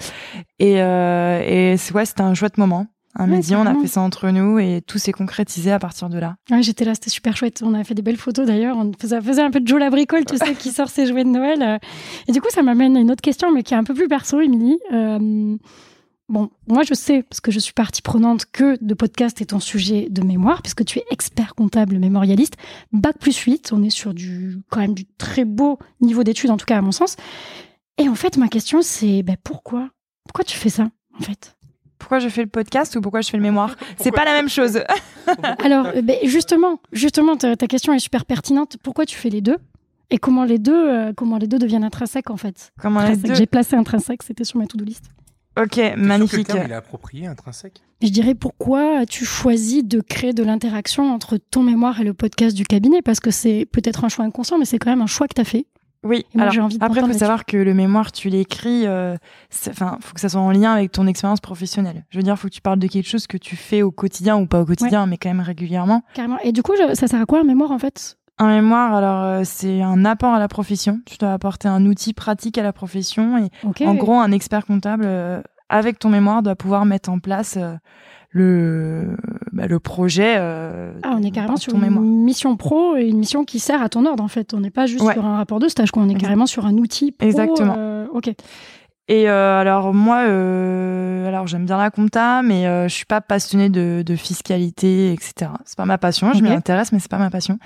[0.58, 2.86] Et, euh, et c'est ouais, c'était un chouette moment.
[3.20, 6.08] Un Ouais, midi, on a fait ça entre nous et tout s'est concrétisé à partir
[6.08, 6.36] de là.
[6.50, 7.62] Ouais, j'étais là, c'était super chouette.
[7.64, 8.76] On a fait des belles photos d'ailleurs.
[8.76, 11.24] On faisait, faisait un peu de Joe la bricole, tu sais, qui sort ses jouets
[11.24, 11.60] de Noël.
[11.62, 11.78] euh.
[12.28, 14.06] Et du coup, ça m'amène à une autre question, mais qui est un peu plus
[14.06, 14.78] perso, Émilie.
[14.92, 15.56] Euh,
[16.28, 19.58] bon, moi, je sais, parce que je suis partie prenante, que de podcast est ton
[19.60, 22.54] sujet de mémoire, puisque tu es expert comptable mémorialiste.
[22.92, 26.56] Bac plus 8, on est sur du, quand même du très beau niveau d'études, en
[26.56, 27.16] tout cas à mon sens.
[28.00, 29.90] Et en fait, ma question, c'est ben, pourquoi
[30.24, 31.56] Pourquoi tu fais ça, en fait?
[31.98, 34.48] Pourquoi je fais le podcast ou pourquoi je fais le mémoire C'est pas la même
[34.48, 34.80] chose.
[35.64, 38.76] Alors, euh, ben, justement, justement, ta, ta question est super pertinente.
[38.82, 39.56] Pourquoi tu fais les deux
[40.10, 43.34] Et comment les deux, euh, comment les deux deviennent intrinsèques en fait Comment les deux
[43.34, 45.04] J'ai placé intrinsèque, c'était sur ma to-do list.
[45.60, 46.48] Ok, magnifique.
[46.54, 47.82] il est approprié, intrinsèque?
[48.00, 52.56] Je dirais pourquoi as-tu choisi de créer de l'interaction entre ton mémoire et le podcast
[52.56, 53.02] du cabinet?
[53.02, 55.40] Parce que c'est peut-être un choix inconscient, mais c'est quand même un choix que tu
[55.40, 55.66] as fait.
[56.04, 58.86] Oui, moi, alors j'ai envie de après, il faut savoir que le mémoire, tu l'écris,
[58.86, 59.16] euh,
[59.68, 62.04] enfin, faut que ça soit en lien avec ton expérience professionnelle.
[62.10, 64.36] Je veux dire, faut que tu parles de quelque chose que tu fais au quotidien
[64.36, 66.02] ou pas au quotidien, mais quand même régulièrement.
[66.14, 66.38] Carrément.
[66.44, 68.16] Et du coup, je- ça sert à quoi un mémoire en fait?
[68.38, 71.00] Un mémoire, alors, euh, c'est un apport à la profession.
[71.04, 73.48] Tu dois apporter un outil pratique à la profession et,
[73.88, 77.74] en gros, un expert comptable, euh, avec ton mémoire, doit pouvoir mettre en place euh,
[78.30, 79.16] le,
[79.58, 80.36] bah, le projet.
[80.38, 82.02] euh, Ah, on est carrément sur une mémoire.
[82.04, 84.54] mission pro et une mission qui sert à ton ordre en fait.
[84.54, 85.12] On n'est pas juste Ouais.
[85.14, 86.02] sur un rapport de stage, quoi.
[86.02, 87.26] On est carrément sur un outil pro.
[87.26, 87.74] Exactement.
[87.76, 88.30] euh, ok.
[89.10, 93.20] Et euh, alors moi, euh, alors j'aime bien la compta, mais euh, je suis pas
[93.22, 95.50] passionnée de, de fiscalité, etc.
[95.64, 96.32] C'est pas ma passion.
[96.34, 97.58] Je m'y intéresse, mais c'est pas ma passion.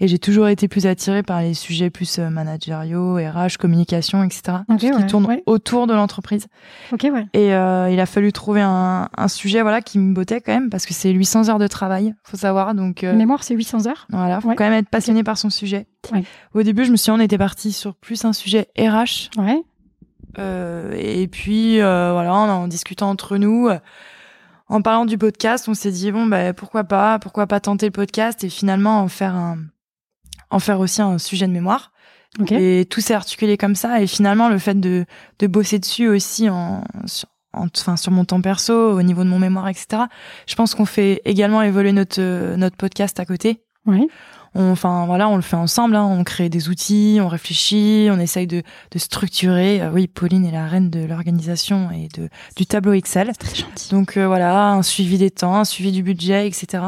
[0.00, 4.58] Et j'ai toujours été plus attirée par les sujets plus euh, managériaux, RH, communication, etc.
[4.68, 5.42] Tout ce ouais, qui tourne ouais.
[5.46, 6.46] autour de l'entreprise.
[6.92, 7.26] Ok, ouais.
[7.34, 10.70] Et euh, il a fallu trouver un, un sujet, voilà, qui me bottait quand même,
[10.70, 12.74] parce que c'est 800 heures de travail, faut savoir.
[12.74, 14.06] Donc euh, Mémoire, c'est 800 heures.
[14.10, 14.54] voilà, faut Ouais.
[14.56, 15.86] quand même être passionné par son sujet.
[16.12, 16.22] Ouais.
[16.54, 19.28] Au début, je me suis dit, on était parti sur plus un sujet RH.
[19.38, 19.62] Ouais.
[20.38, 23.78] Euh, et puis euh, voilà, en, discutant entre nous, euh,
[24.68, 27.92] en parlant du podcast, on s'est dit bon bah pourquoi pas, pourquoi pas tenter le
[27.92, 29.58] podcast et finalement en faire un,
[30.50, 31.92] en faire aussi un sujet de mémoire.
[32.50, 34.02] Et tout s'est articulé comme ça.
[34.02, 35.06] Et finalement, le fait de,
[35.38, 36.84] de bosser dessus aussi en,
[37.54, 40.02] enfin sur mon temps perso, au niveau de mon mémoire, etc.
[40.46, 42.20] Je pense qu'on fait également évoluer notre
[42.56, 43.62] notre podcast à côté.
[43.86, 44.10] Oui
[44.58, 45.96] enfin voilà, on le fait ensemble.
[45.96, 46.04] Hein.
[46.04, 48.62] on crée des outils, on réfléchit, on essaye de,
[48.96, 49.82] structurer.
[49.82, 53.32] Euh, oui, Pauline est la reine de l'organisation et de du tableau Excel.
[53.36, 53.90] Très gentil.
[53.90, 56.84] Donc euh, voilà, un suivi des temps, un suivi du budget, etc.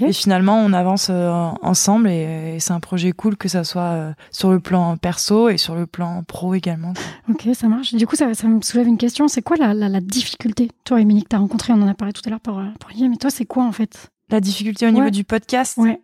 [0.00, 1.30] Et finalement, on avance euh,
[1.62, 5.74] ensemble et, c'est un projet cool que ça soit sur le plan perso et sur
[5.74, 6.94] le plan pro également.
[7.28, 7.94] Ok, ça marche.
[7.94, 9.28] Du coup, ça, me soulève une question.
[9.28, 12.22] C'est quoi la, difficulté, toi, Émilie, que tu as rencontré On en a parlé tout
[12.26, 14.10] à l'heure pour, pour mais toi, c'est quoi en fait?
[14.30, 15.76] La difficulté au niveau du podcast?
[15.76, 16.00] Ouais.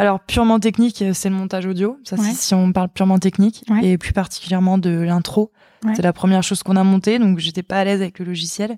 [0.00, 1.98] Alors purement technique, euh, c'est le montage audio.
[2.04, 5.52] Ça, si on parle purement technique et plus particulièrement de l'intro.
[5.94, 8.76] C'est la première chose qu'on a montée, donc j'étais pas à l'aise avec le logiciel.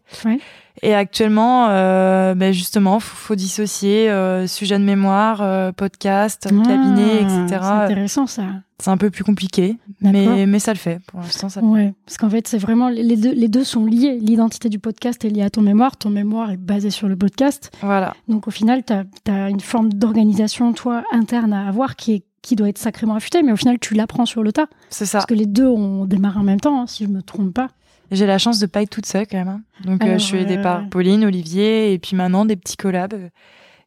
[0.83, 6.67] Et actuellement, euh, ben justement, faut, faut dissocier euh, sujet de mémoire, euh, podcast, ah,
[6.67, 7.47] cabinet, etc.
[7.49, 8.45] C'est intéressant ça.
[8.79, 11.01] C'est un peu plus compliqué, mais, mais ça le fait.
[11.07, 11.61] Pour l'instant, ça.
[11.62, 14.19] Ouais, parce qu'en fait, c'est vraiment les deux, les deux sont liés.
[14.21, 15.97] L'identité du podcast est liée à ton mémoire.
[15.97, 17.71] Ton mémoire est basée sur le podcast.
[17.83, 18.15] Voilà.
[18.27, 18.93] Donc au final, tu
[19.31, 23.42] as, une forme d'organisation, toi, interne à avoir qui est qui doit être sacrément affûtée,
[23.42, 24.66] mais au final, tu l'apprends sur le tas.
[24.90, 25.18] C'est ça.
[25.18, 27.68] Parce que les deux ont démarré en même temps, hein, si je me trompe pas.
[28.11, 29.48] J'ai la chance de pas être toute seule quand même.
[29.48, 29.62] Hein.
[29.85, 33.28] Donc euh, je suis aidée par Pauline, Olivier et puis maintenant des petits collabs euh,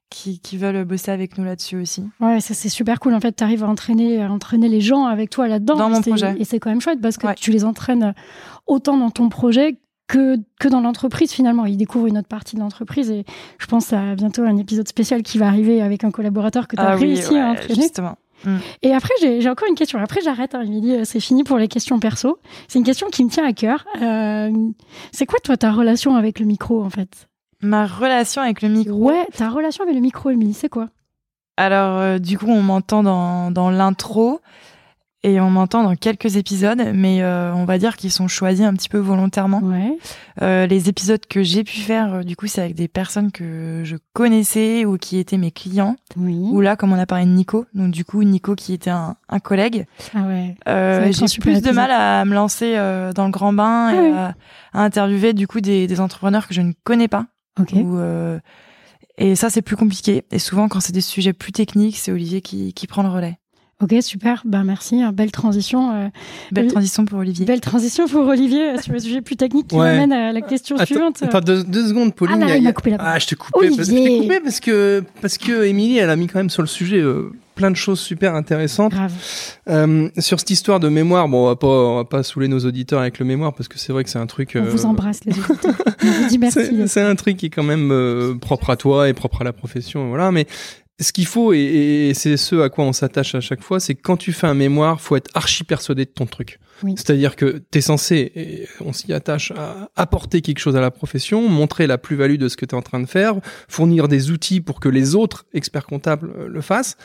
[0.09, 2.03] qui, qui, veulent bosser avec nous là-dessus aussi.
[2.19, 3.13] Ouais, ça c'est super cool.
[3.13, 5.75] En fait, tu arrives à entraîner, à entraîner les gens avec toi là-dedans.
[5.75, 6.35] Dans mon projet.
[6.39, 8.15] Et c'est quand même chouette parce que tu les entraînes
[8.65, 11.65] autant dans ton projet que, que dans l'entreprise finalement.
[11.65, 13.25] Ils découvrent une autre partie de l'entreprise et
[13.59, 16.81] je pense à bientôt un épisode spécial qui va arriver avec un collaborateur que tu
[16.81, 17.81] as ah réussi à entraîner.
[17.81, 18.17] Justement.
[18.43, 18.57] Mm.
[18.83, 19.99] Et après, j'ai encore une question.
[19.99, 22.39] Après, j'arrête, hein, dit euh, C'est fini pour les questions perso.
[22.67, 23.85] C'est une question qui me tient à cœur.
[24.01, 24.51] Euh,
[25.11, 27.27] c'est quoi, toi, ta relation avec le micro, en fait?
[27.61, 28.95] Ma relation avec le micro?
[28.95, 30.89] Ouais, ta relation avec le micro, Émilie, c'est quoi?
[31.57, 34.41] Alors, euh, du coup, on m'entend dans, dans l'intro
[35.25, 38.75] et on m'entend dans quelques épisodes, mais euh, on va dire qu'ils sont choisis un
[38.75, 39.59] petit peu volontairement.
[39.63, 39.97] Ouais.
[40.43, 43.81] Euh, les épisodes que j'ai pu faire, euh, du coup, c'est avec des personnes que
[43.83, 45.95] je connaissais ou qui étaient mes clients.
[46.15, 46.37] Oui.
[46.51, 49.15] Ou là, comme on a parlé de Nico, donc du coup, Nico qui était un,
[49.27, 49.87] un collègue.
[50.13, 50.55] Ah ouais.
[50.67, 54.35] Euh, j'ai plus de mal à me lancer euh, dans le grand bain et à,
[54.73, 57.25] interviewer du coup des, des, entrepreneurs que je ne connais pas.
[57.59, 57.73] Ok.
[57.73, 57.99] Ou,
[59.17, 60.23] et ça, c'est plus compliqué.
[60.29, 63.39] Et souvent, quand c'est des sujets plus techniques, c'est Olivier qui, qui prend le relais.
[63.83, 64.41] Ok, super.
[64.45, 65.01] Ben merci.
[65.13, 65.91] Belle transition.
[65.91, 66.07] Euh,
[66.53, 67.45] belle transition pour Olivier.
[67.45, 70.77] Belle transition pour Olivier euh, sur le sujet plus technique qui m'amène à la question
[70.77, 71.21] suivante.
[71.21, 72.41] Attends, deux, secondes, Pauline.
[72.41, 73.69] Ah, là, il m'a coupé la Ah, je te coupé.
[73.75, 76.69] Parce, je coupé parce que parce que Émilie, elle a mis quand même sur le
[76.69, 78.93] sujet euh, plein de choses super intéressantes.
[78.93, 79.11] Grave.
[79.67, 82.59] Euh, sur cette histoire de mémoire, bon, on va pas on va pas saouler nos
[82.59, 84.57] auditeurs avec le mémoire parce que c'est vrai que c'est un truc.
[84.57, 85.75] On vous embrasse les auditeurs.
[86.01, 86.61] on vous dit merci.
[86.87, 90.07] C'est un truc qui est quand même propre à toi et propre à la profession,
[90.07, 90.31] voilà.
[90.31, 90.47] Mais
[90.99, 94.01] ce qu'il faut, et, c'est ce à quoi on s'attache à chaque fois, c'est que
[94.01, 96.59] quand tu fais un mémoire, faut être archi persuadé de ton truc.
[96.81, 100.91] C'est-à-dire que tu es censé, et on s'y attache, à apporter quelque chose à la
[100.91, 103.35] profession, montrer la plus-value de ce que tu es en train de faire,
[103.67, 106.97] fournir des outils pour que les autres experts comptables euh, le fassent.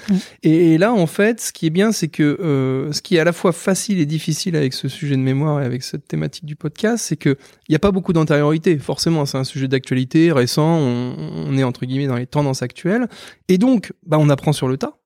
[0.42, 3.24] Et, là, en fait, ce qui est bien, c'est que euh, ce qui est à
[3.24, 6.56] la fois facile et difficile avec ce sujet de mémoire et avec cette thématique du
[6.56, 7.36] podcast, c'est qu'il
[7.68, 8.78] n'y a pas beaucoup d'antériorité.
[8.78, 13.08] Forcément, c'est un sujet d'actualité récent, on, on, est entre guillemets dans les tendances actuelles.
[13.48, 14.96] Et donc, bah, on apprend sur le tas.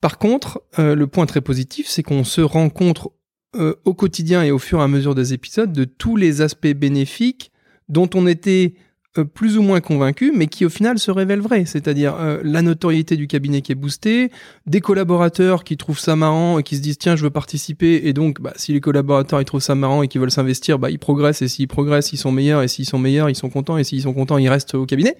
[0.00, 3.12] Par contre, euh, le point très positif, c'est qu'on se rencontre
[3.56, 6.68] euh, au quotidien et au fur et à mesure des épisodes de tous les aspects
[6.68, 7.50] bénéfiques
[7.88, 8.74] dont on était
[9.18, 11.64] euh, plus ou moins convaincu, mais qui au final se révèlent vrais.
[11.64, 14.30] C'est-à-dire euh, la notoriété du cabinet qui est boostée,
[14.68, 18.12] des collaborateurs qui trouvent ça marrant et qui se disent tiens je veux participer et
[18.12, 21.00] donc bah, si les collaborateurs ils trouvent ça marrant et qu'ils veulent s'investir, bah ils
[21.00, 23.82] progressent et s'ils progressent ils sont meilleurs et s'ils sont meilleurs ils sont contents et
[23.82, 25.16] s'ils sont contents ils restent au cabinet.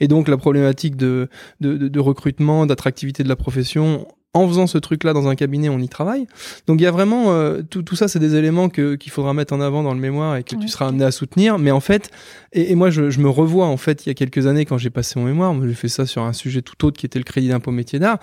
[0.00, 1.30] Et donc la problématique de,
[1.62, 5.80] de, de recrutement, d'attractivité de la profession en faisant ce truc-là dans un cabinet, on
[5.80, 6.26] y travaille.
[6.68, 9.34] Donc il y a vraiment euh, tout, tout ça, c'est des éléments que qu'il faudra
[9.34, 11.58] mettre en avant dans le mémoire et que tu seras amené à soutenir.
[11.58, 12.10] Mais en fait,
[12.52, 14.90] et, moi je, je, me revois en fait il y a quelques années quand j'ai
[14.90, 17.48] passé mon mémoire, j'ai fait ça sur un sujet tout autre qui était le crédit
[17.48, 18.18] d'impôt métier d'art.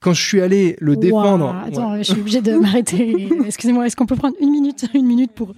[0.00, 3.28] Quand je suis allé le défendre, attends, je suis obligé de m'arrêter.
[3.46, 5.54] Excusez-moi, est-ce qu'on peut prendre une minute, une minute pour,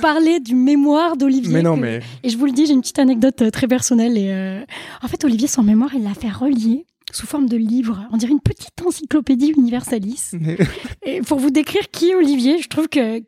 [0.00, 2.98] parler du mémoire d'Olivier Mais non, mais et je vous le dis, j'ai une petite
[2.98, 4.60] anecdote euh, très personnelle et euh,
[5.00, 8.06] en fait Olivier son mémoire il l'a fait relier sous forme de livre.
[8.10, 10.34] On dirait une petite encyclopédie universaliste.
[11.06, 13.20] et pour vous décrire qui est Olivier, je trouve que,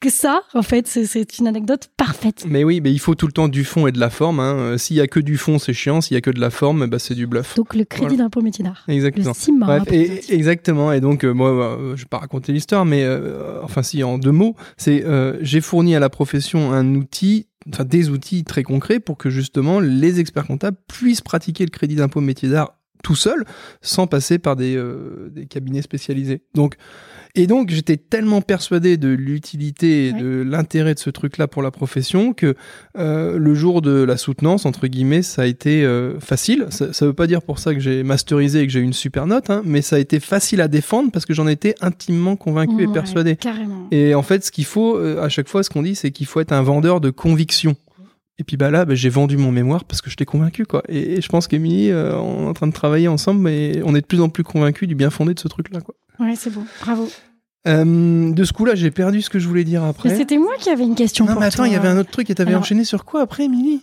[0.00, 2.44] que ça, en fait, c'est- une anecdote parfaite.
[2.46, 4.38] Mais oui, mais il faut tout le temps du fond et de la forme.
[4.38, 4.54] Hein.
[4.56, 6.00] Euh, S'il y a que du fond, c'est chiant.
[6.00, 7.56] S'il y a que de la forme, bah, c'est du bluff.
[7.56, 8.24] Donc le crédit Voilà.
[8.24, 8.84] d'impôt métier d'art.
[8.86, 9.34] Le Exactement.
[9.34, 9.66] CIMA.
[9.66, 10.92] Bref, et- exactement.
[10.92, 14.18] Et donc, euh, moi, euh, je vais pas raconter l'histoire, mais euh, enfin, si, en
[14.18, 18.62] deux mots, c'est euh, j'ai fourni à la profession un outil, enfin des outils très
[18.62, 23.16] concrets pour que justement les experts comptables puissent pratiquer le crédit d'impôt métier d'art tout
[23.16, 23.44] seul,
[23.80, 26.42] sans passer par des, euh, des cabinets spécialisés.
[26.54, 26.76] Donc,
[27.34, 30.20] et donc, j'étais tellement persuadé de l'utilité et Ouais.
[30.20, 32.54] de l'intérêt de ce truc-là pour la profession que
[32.98, 36.66] euh, le jour de la soutenance, entre guillemets, ça a été euh, facile.
[36.68, 38.92] Ça, ça veut pas dire pour ça que j'ai masterisé et que j'ai eu une
[38.92, 42.36] super note, hein, mais ça a été facile à défendre parce que j'en étais intimement
[42.36, 43.36] convaincu et persuadé.
[43.36, 43.88] Carrément.
[43.90, 46.40] Et en fait, ce qu'il faut, à chaque fois, ce qu'on dit, c'est qu'il faut
[46.40, 47.76] être un vendeur de conviction.
[48.38, 50.82] Et puis bah là, bah, j'ai vendu mon mémoire parce que je t'ai convaincu, quoi.
[50.88, 53.94] Et, et je pense qu'Émilie, euh, on est en train de travailler ensemble, mais on
[53.94, 55.94] est de plus en plus convaincus du bien fondé de ce truc-là, quoi.
[56.18, 56.64] Ouais, c'est beau.
[56.80, 57.08] Bravo.
[57.68, 60.16] Euh, de ce coup-là, j'ai perdu ce que je voulais dire Mais après.
[60.16, 62.10] c'était moi qui avais une question Non, pour mais attends, il y avait un autre
[62.10, 63.82] truc et t'avais Alors- enchaîné sur quoi après, Émilie?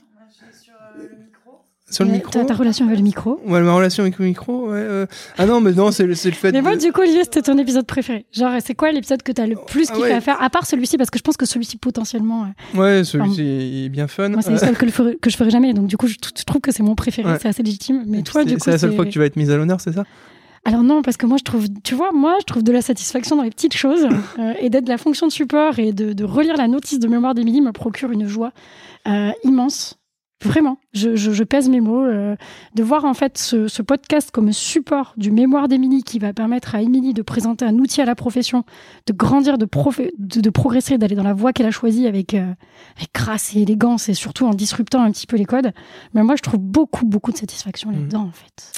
[1.91, 3.39] Sur le micro ta, ta relation avec le micro.
[3.45, 4.77] Ouais, ma relation avec le micro, ouais.
[4.77, 5.05] euh.
[5.37, 7.23] Ah non, mais non, c'est le, c'est le fait Mais moi, de- du coup, Olivier,
[7.23, 8.25] c'était ton épisode préféré.
[8.31, 10.13] Genre, c'est quoi l'épisode que t'as le plus Ah kiffé ouais.
[10.13, 13.41] à faire À part celui-ci, parce que je pense que celui-ci, potentiellement, euh, Ouais, celui-ci
[13.85, 14.29] est bien fun.
[14.29, 15.73] moi, c'est le seul que, le que je ferai jamais.
[15.73, 17.29] Donc, du coup, je, trouve que c'est mon préféré.
[17.31, 17.37] Ouais.
[17.41, 18.03] C'est assez légitime.
[18.05, 19.49] Mais Et toi, c'est- du coup, c'est la seule fois que tu vas être mise
[19.51, 20.03] à l'honneur, c'est ça?
[20.65, 23.37] Alors non, parce que moi, je trouve, tu vois, moi, je trouve de la satisfaction
[23.37, 24.05] dans les petites choses
[24.39, 27.33] euh, et d'être la fonction de support et de, de relire la notice de mémoire
[27.33, 28.51] d'Émilie me procure une joie
[29.07, 29.95] euh, immense.
[30.43, 32.05] Vraiment, je, je, je pèse mes mots.
[32.05, 32.35] euh,
[32.75, 36.75] de voir en fait ce, ce podcast comme support du mémoire d'Émilie qui va permettre
[36.75, 38.63] à Émilie de présenter un outil à la profession,
[39.05, 39.67] de grandir, de,
[40.17, 42.53] de, de progresser, d'aller dans la voie qu'elle a choisie avec, euh,
[42.97, 45.71] avec grâce et élégance et surtout en disruptant un petit peu les codes.
[46.13, 48.71] Mais moi, je trouve beaucoup, beaucoup de satisfaction là-dedans en fait.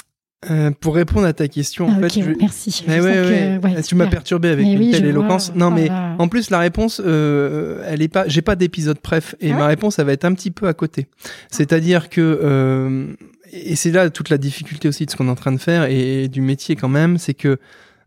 [0.50, 2.84] Euh, Pour répondre à ta question, en Ah, fait, je- merci.
[2.88, 3.28] Mais ouais, que-
[3.66, 3.74] ouais.
[3.76, 5.50] ouais, tu m'as perturbé avec Mais une oui, telle éloquence.
[5.50, 5.58] vois.
[5.58, 8.24] Non, Oh mais en plus, la réponse, euh, elle est pas.
[8.26, 10.74] J'ai pas d'épisode bref, et Ah ma réponse, elle va être un petit peu à
[10.74, 11.06] côté.
[11.50, 13.06] C'est-à-dire que, euh,
[13.52, 15.84] et c'est là toute la difficulté aussi de ce qu'on est en train de faire
[15.84, 17.58] et, du métier quand même, c'est que.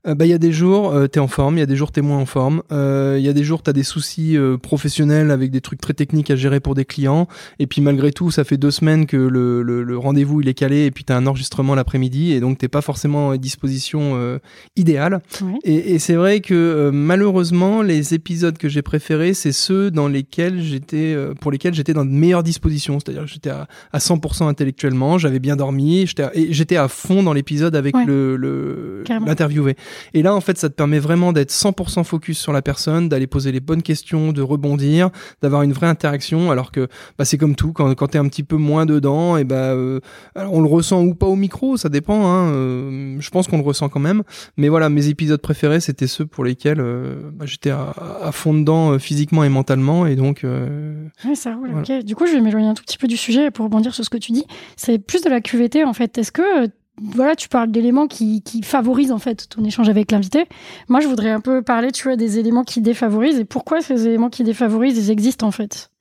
[0.08, 1.76] Euh, bah, il y a des jours, euh, t'es en forme, il y a des
[1.76, 2.62] jours, t'es moins en forme.
[2.72, 5.94] Euh, Il y a des jours, t'as des soucis euh, professionnels avec des trucs très
[5.94, 7.28] techniques à gérer pour des clients.
[7.60, 10.54] Et puis malgré tout, ça fait deux semaines que le, le, le rendez-vous il est
[10.54, 14.38] calé et puis t'as un enregistrement l'après-midi et donc t'es pas forcément à disposition euh,
[14.76, 15.22] idéale.
[15.42, 15.54] Ouais.
[15.64, 20.08] Et, et c'est vrai que euh, malheureusement, les épisodes que j'ai préférés, c'est ceux dans
[20.08, 23.00] lesquels j'étais, euh, pour lesquels j'étais dans de meilleures dispositions.
[23.00, 26.88] C'est-à-dire que j'étais à, à 100% intellectuellement, j'avais bien dormi, j'étais à, et j'étais à
[26.88, 28.04] fond dans l'épisode avec Ouais.
[28.06, 29.76] le, l'interviewé.
[30.14, 33.28] Et là, en fait, ça te permet vraiment d'être 100% focus sur la personne, d'aller
[33.28, 35.10] poser les bonnes questions, de rebondir,
[35.42, 36.52] d'avoir une vraie interaction.
[36.52, 39.44] Alors que bah, c'est comme tout, quand, quand t'es un petit peu moins dedans, et
[39.44, 40.00] bah, euh,
[40.36, 42.28] alors on le ressent ou pas au micro, ça dépend.
[42.28, 44.24] Hein, euh, je pense qu'on le ressent quand même.
[44.58, 48.54] Mais voilà, mes épisodes préférés, c'était ceux pour lesquels euh, bah, j'étais à, à fond
[48.54, 50.06] dedans euh, physiquement et mentalement.
[50.06, 51.72] Et donc, euh, Ouais, ça roule.
[51.72, 51.98] Voilà.
[52.00, 52.04] ok.
[52.06, 54.10] Du coup, je vais m'éloigner un tout petit peu du sujet pour rebondir sur ce
[54.10, 54.46] que tu dis.
[54.76, 56.18] C'est plus de la QVT en fait.
[56.18, 56.70] Est-ce que
[57.02, 60.46] voilà, tu parles d'éléments qui, qui favorisent en fait ton échange avec l'invité.
[60.88, 64.08] Moi, je voudrais un peu parler, tu vois, des éléments qui défavorisent et pourquoi ces
[64.08, 65.92] éléments qui défavorisent, ils existent en fait?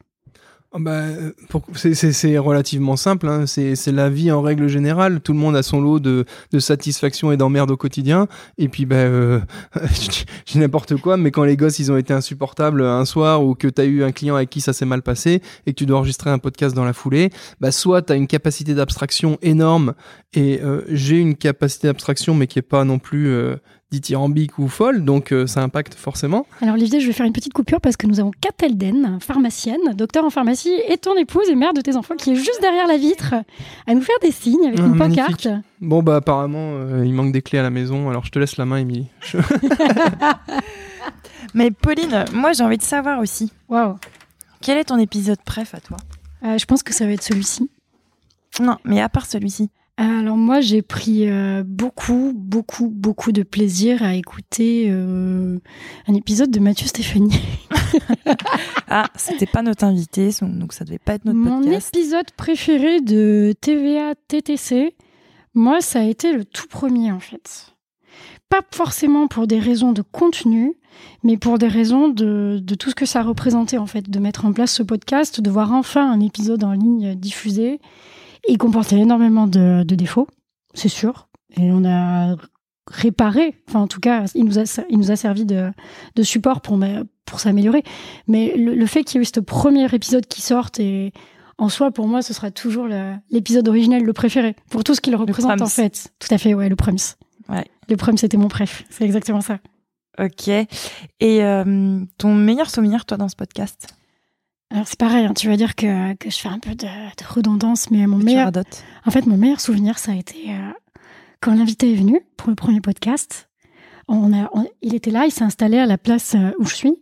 [0.77, 1.03] Ah bah,
[1.75, 3.29] c'est- relativement simple.
[3.29, 3.47] Hein.
[3.47, 5.21] C'est la vie en règle générale.
[5.21, 8.27] Tout le monde a son lot de, de satisfaction et d'emmerde au quotidien.
[8.59, 9.39] Et puis, bah, euh,
[10.47, 13.69] dis n'importe quoi, mais quand les gosses ils ont été insupportables un soir ou que
[13.69, 15.99] tu as eu un client avec qui ça s'est mal passé et que tu dois
[15.99, 19.95] enregistrer un podcast dans la foulée, bah, soit tu as une capacité d'abstraction énorme
[20.33, 23.55] et euh, j'ai une capacité d'abstraction mais qui est pas non plus euh,
[23.95, 26.47] dithyrambique ou folle, donc euh, ça impacte forcément.
[26.61, 29.81] Alors Olivier, je vais faire une petite coupure parce que nous avons Kat Elden, pharmacienne,
[29.95, 32.87] docteur en pharmacie, et ton épouse et mère de tes enfants qui est juste derrière
[32.87, 33.35] la vitre
[33.87, 35.25] à nous faire des signes avec Ah, une magnifique.
[35.27, 35.49] pancarte.
[35.81, 38.57] Bon, bah apparemment, euh, il manque des clés à la maison, alors je te laisse
[38.57, 39.07] la main, Émilie.
[39.21, 39.39] Je-
[41.55, 43.97] Mais Pauline, moi j'ai envie de savoir aussi, Waouh.
[44.61, 45.97] quel est ton épisode préf à toi?
[46.45, 47.71] Euh, je pense que ça va être celui-ci.
[48.61, 49.71] Non, mais à part celui-ci.
[49.97, 55.59] Alors moi, j'ai pris euh, beaucoup, beaucoup, beaucoup de plaisir à écouter euh,
[56.09, 57.41] un épisode de Mathieu Stéphanie.
[58.89, 61.95] Ah, c'était pas notre invité, donc ça devait pas être notre Mon podcast.
[61.95, 64.95] épisode préféré de TVA TTC,
[65.55, 67.75] moi, ça a été le tout premier en fait.
[68.49, 70.75] Pas forcément pour des raisons de contenu,
[71.23, 74.45] mais pour des raisons de, de tout ce que ça représentait en fait, de mettre
[74.45, 77.81] en place ce podcast, de voir enfin un épisode en ligne diffusé.
[78.49, 80.29] Il comportait énormément de, de défauts,
[80.75, 81.29] c'est sûr.
[81.57, 82.37] Et on a
[82.91, 85.71] réparé, enfin en tout cas, il nous a, il nous a servi de,
[86.17, 86.79] de support pour,
[87.25, 87.83] pour s'améliorer.
[88.27, 91.13] Mais le, le fait qu'il y ait eu ce premier épisode qui sorte et
[91.57, 92.89] en soi, pour moi, ce sera toujours
[93.31, 96.13] l'épisode originel le préféré pour tout ce qu'il représente en fait.
[96.19, 96.99] Tout à fait, ouais, le Prums.
[97.49, 97.65] Ouais.
[97.89, 98.85] Le Prums, c'était mon préf.
[98.91, 99.59] C'est exactement ça.
[100.19, 100.49] Ok.
[100.49, 100.69] Et
[101.21, 103.95] euh, ton meilleur souvenir, toi, dans ce podcast?
[104.75, 107.25] Alors c'est pareil, hein, tu vas dire que, que je fais un peu de, de
[107.33, 108.47] redondance, mais mon meilleur,
[109.07, 110.71] en fait, mon meilleur souvenir, ça a été euh,
[111.41, 113.49] quand l'invité est venu pour le premier podcast.
[114.09, 116.75] On a, on- il était là, il s'est installé à la place euh, où je
[116.75, 116.95] suis.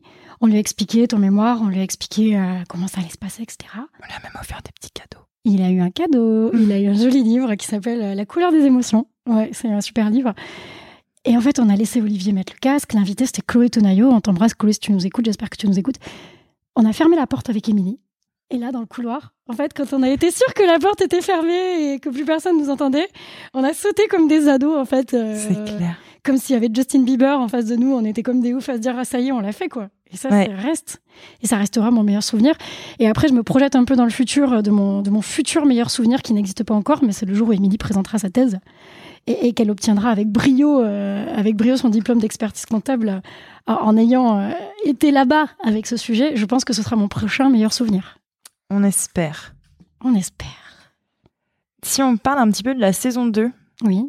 [0.43, 3.17] On lui a expliqué ton mémoire, on lui a expliqué euh, comment ça allait se
[3.17, 3.59] passer, etc.
[3.75, 5.25] On lui a même offert des petits cadeaux.
[5.45, 8.53] Il a eu un cadeau, il a eu un joli livre qui s'appelle La couleur
[8.53, 9.07] des émotions.
[9.27, 10.35] Ouais, c'est un super livre.
[11.25, 12.93] Et en fait, on a laissé Olivier mettre le casque.
[12.93, 14.11] L'invité, c'était Chloé Tonayo.
[14.11, 15.25] On t'embrasse, Chloé, si tu nous écoutes.
[15.25, 15.97] J'espère que tu nous écoutes.
[16.77, 17.99] On a fermé la porte avec Émilie.
[18.51, 21.01] Et là, dans le couloir, en fait, quand on a été sûr que la porte
[21.01, 23.09] était fermée et que plus personne nous entendait,
[23.55, 25.15] on a sauté comme des ados, en fait.
[25.15, 25.97] euh, C'est clair.
[26.23, 27.93] Comme s'il y avait Justin Bieber en face de nous.
[27.95, 29.69] On était comme des oufs à se dire, ah, ça y est, on l'a fait,
[29.69, 29.89] quoi.
[30.13, 30.47] Et ça, Ouais.
[30.47, 31.03] ça reste.
[31.43, 32.55] Et ça restera mon meilleur souvenir.
[32.99, 35.23] Et après, je me projette un peu dans le futur euh, de mon, de mon
[35.23, 38.29] futur meilleur souvenir qui n'existe pas encore, mais c'est le jour où Émilie présentera sa
[38.31, 38.59] thèse
[39.27, 43.09] et, et qu'elle obtiendra avec brio, euh, avec brio son diplôme d'expertise comptable
[43.69, 44.51] euh, en ayant euh,
[44.85, 46.37] été là-bas avec ce sujet.
[46.37, 48.19] Je pense que ce sera mon prochain meilleur souvenir.
[48.71, 49.55] On espère.
[50.05, 50.49] On espère.
[51.85, 53.51] Si on parle un petit peu de la saison 2,
[53.85, 54.09] Oui.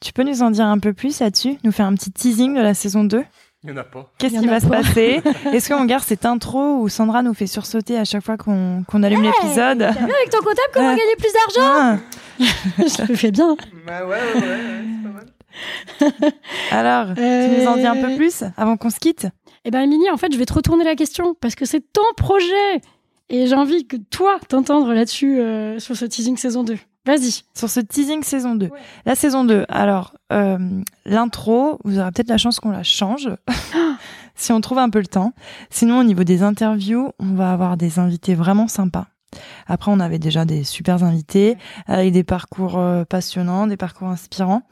[0.00, 2.60] tu peux nous en dire un peu plus là-dessus Nous faire un petit teasing de
[2.60, 3.24] la saison 2
[3.64, 4.10] Il y en a pas.
[4.18, 4.78] Qu'est-ce qui va se pas.
[4.82, 5.20] passer?
[5.52, 9.02] Est-ce qu'on garde cette intro où Sandra nous fait sursauter à chaque fois qu'on qu'on
[9.02, 9.78] allume l'épisode?
[9.78, 11.70] T'as vu avec ton comptable comment gagner plus d'argent?
[11.80, 11.96] Ah,
[12.78, 13.56] Je le fais bien.
[13.86, 16.32] Bah ouais, ouais, ouais, c'est pas mal.
[16.70, 19.26] Alors, tu nous en dis un peu Euh, plus avant qu'on se quitte?
[19.64, 22.02] Eh ben, Émilie, en fait, je vais te retourner la question parce que c'est ton
[22.16, 22.80] projet.
[23.28, 26.76] Et j'ai envie que toi t'entendre là-dessus, euh, sur ce teasing saison 2.
[27.06, 27.42] Vas-y.
[27.54, 28.68] sur ce teasing saison 2.
[29.04, 30.58] La saison 2, alors, euh,
[31.04, 33.28] l'intro, vous aurez peut-être la chance qu'on la change,
[34.34, 35.32] si on trouve un peu le temps.
[35.70, 39.06] Sinon, au niveau des interviews, on va avoir des invités vraiment sympas.
[39.66, 44.62] Après, on avait déjà des super invités, avec des parcours euh, passionnants, des parcours inspirants.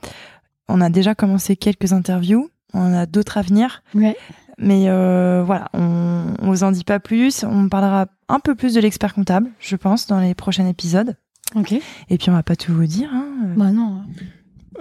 [0.69, 3.83] On a déjà commencé quelques interviews, on a d'autres à venir.
[3.95, 4.17] Ouais.
[4.57, 7.45] Mais euh, voilà, on, on vous en dit pas plus.
[7.45, 11.17] On parlera un peu plus de l'expert comptable, je pense, dans les prochains épisodes.
[11.55, 11.73] Ok.
[11.73, 13.11] Et puis on va pas tout vous dire.
[13.12, 13.27] Hein.
[13.57, 14.03] Bah non.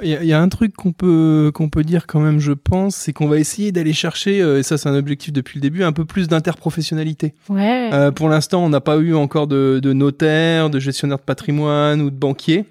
[0.02, 2.96] Il y, y a un truc qu'on peut qu'on peut dire quand même, je pense,
[2.96, 5.84] c'est qu'on va essayer d'aller chercher, euh, et ça c'est un objectif depuis le début,
[5.84, 7.34] un peu plus d'interprofessionnalité.
[7.50, 7.90] Ouais.
[7.94, 12.02] Euh, pour l'instant, on n'a pas eu encore de, de notaire, de gestionnaire de patrimoine
[12.02, 12.66] ou de banquier.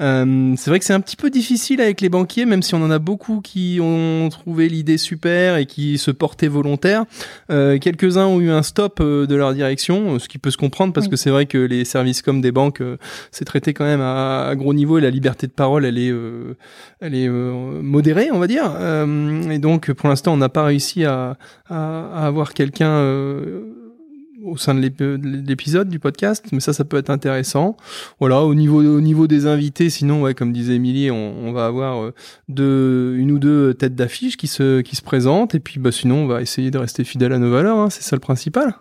[0.00, 2.82] Euh, c'est vrai que c'est un petit peu difficile avec les banquiers, même si on
[2.82, 7.04] en a beaucoup qui ont trouvé l'idée super et qui se portaient volontaires.
[7.50, 10.56] Euh, Quelques-uns ont eu un stop euh, de leur direction, euh, ce qui peut se
[10.56, 11.10] comprendre parce Oui.
[11.10, 12.82] que c'est vrai que les services comme des banques,
[13.32, 16.12] c'est traité quand même à, à gros niveau et la liberté de parole, elle est,
[17.00, 18.70] elle est modérée, on va dire.
[18.76, 21.36] Euh, et donc, pour l'instant, on n'a pas réussi à,
[21.68, 23.62] à, à avoir quelqu'un euh,
[24.48, 27.76] au sein de l'ép- de l'épisode du podcast, mais ça, ça peut être intéressant.
[28.20, 32.02] Voilà, au niveau, au niveau des invités, sinon, ouais, comme disait Émilie, on, va avoir
[32.02, 32.14] euh,
[32.48, 36.24] deux, une ou deux têtes d'affiche qui se, qui se présentent, et puis bah, sinon,
[36.24, 38.74] on va essayer de rester fidèle à nos valeurs, hein, c'est ça le principal.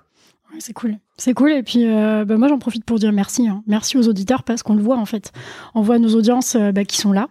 [0.60, 0.98] C'est cool.
[1.18, 1.52] C'est cool.
[1.52, 3.48] Et puis, euh, bah, moi, j'en profite pour dire merci.
[3.48, 3.64] hein.
[3.68, 5.32] Merci aux auditeurs parce qu'on le voit, en fait.
[5.76, 7.28] On voit nos audiences euh, bah, qui sont là,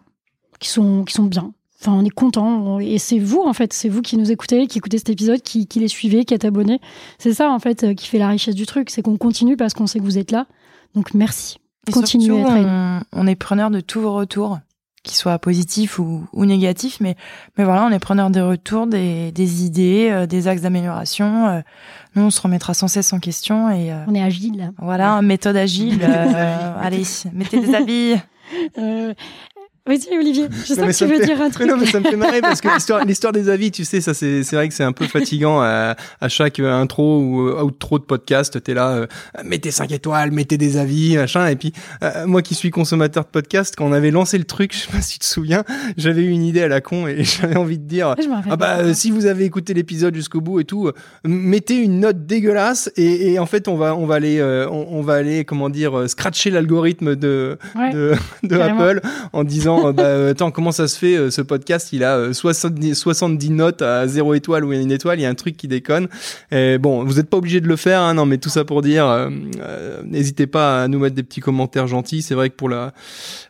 [0.61, 1.53] qui sont, qui sont bien.
[1.81, 2.79] Enfin, on est content.
[2.81, 3.73] Et c'est vous, en fait.
[3.73, 6.45] C'est vous qui nous écoutez, qui écoutez cet épisode, qui, qui les suivez, qui êtes
[6.45, 6.81] abonnés.
[7.19, 8.91] C'est ça, en fait, euh, qui fait la richesse du truc.
[8.91, 10.47] C'est qu'on continue parce qu'on sait que vous êtes là.
[10.95, 11.59] Donc, merci.
[11.89, 14.59] Et Continuez surtout, à être on, on est preneur de tous vos retours,
[15.05, 17.15] qu'ils soient positifs ou, ou négatifs, mais,
[17.57, 21.47] mais voilà, on est preneur des retours, des, des idées, euh, des axes d'amélioration.
[21.47, 21.61] euh,
[22.17, 24.57] nous, on se remettra sans cesse en question et euh, On est agile.
[24.59, 24.71] là.
[24.79, 26.03] voilà, méthode agile.
[26.81, 28.15] allez, mettez des habits.
[28.79, 29.15] Euh,
[29.87, 30.47] Vas-y, Olivier.
[30.65, 31.69] Je sais que tu veux fait- dire un Mais truc.
[31.69, 32.69] non, mais ça me fait marrer parce que
[33.07, 35.95] l'histoire, des avis, tu sais, ça c'est, c'est vrai que c'est un peu fatigant à,
[36.21, 38.63] à chaque intro ou euh, outro de podcast.
[38.63, 39.07] T'es là, euh,
[39.45, 41.47] mettez 5 étoiles, mettez des avis, machin.
[41.49, 41.73] Et puis
[42.03, 44.93] euh, moi qui suis consommateur de podcast, quand on avait lancé le truc, je sais
[44.93, 45.65] pas si tu te souviens,
[45.97, 48.15] j'avais eu une idée à la con et j'avais envie de dire.
[48.23, 50.93] Je rappelle Ah bah euh, si vous avez écouté l'épisode jusqu'au bout et tout, euh,
[51.25, 54.87] mettez une note dégueulasse et, et en fait on va on va aller euh, on,
[54.91, 57.93] on va aller comment dire euh, scratcher l'algorithme de Ouais.
[57.93, 58.57] de, de.
[58.57, 59.01] Apple
[59.33, 61.93] en disant euh, bah, euh, attends comment ça se fait euh, ce podcast?
[61.93, 65.19] Il a euh, 70, 70 notes à 0 étoile ou une étoile.
[65.19, 66.09] Il y a un truc qui déconne.
[66.51, 68.83] Et bon vous n'êtes pas obligé de le faire hein, non mais tout ça pour
[68.83, 69.31] dire
[70.05, 72.23] n'hésitez pas à nous mettre des petits commentaires gentils.
[72.23, 72.93] C'est vrai que pour la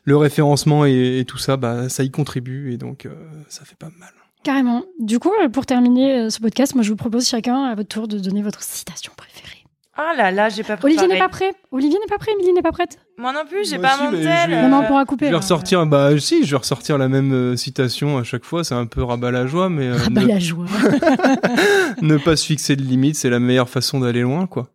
[0.04, 3.08] le référencement et, tout ça bah ça y contribue et donc
[3.48, 4.10] ça fait pas mal.
[4.42, 4.84] Carrément.
[5.00, 8.18] Du coup, pour terminer ce podcast, moi, je vous propose chacun à votre tour de
[8.18, 9.55] donner votre citation préférée.
[9.98, 10.94] Oh là là, j'ai pas préparé.
[10.94, 11.52] Olivier n'est pas prêt.
[11.72, 12.32] Olivier n'est pas prêt.
[12.32, 12.98] Émilie n'est pas prête.
[13.16, 14.50] Moi non plus, j'ai pas mon mais tel.
[14.50, 15.24] je vais- Non, mais on pourra couper.
[15.26, 15.38] Je vais là.
[15.38, 18.84] ressortir, bah si, je vais ressortir la même euh, citation à chaque fois, c'est un
[18.86, 20.66] peu rabat la joie, mais euh, Ah ne, la joie.
[22.02, 24.68] ne pas se fixer de limites, c'est la meilleure façon d'aller loin, quoi.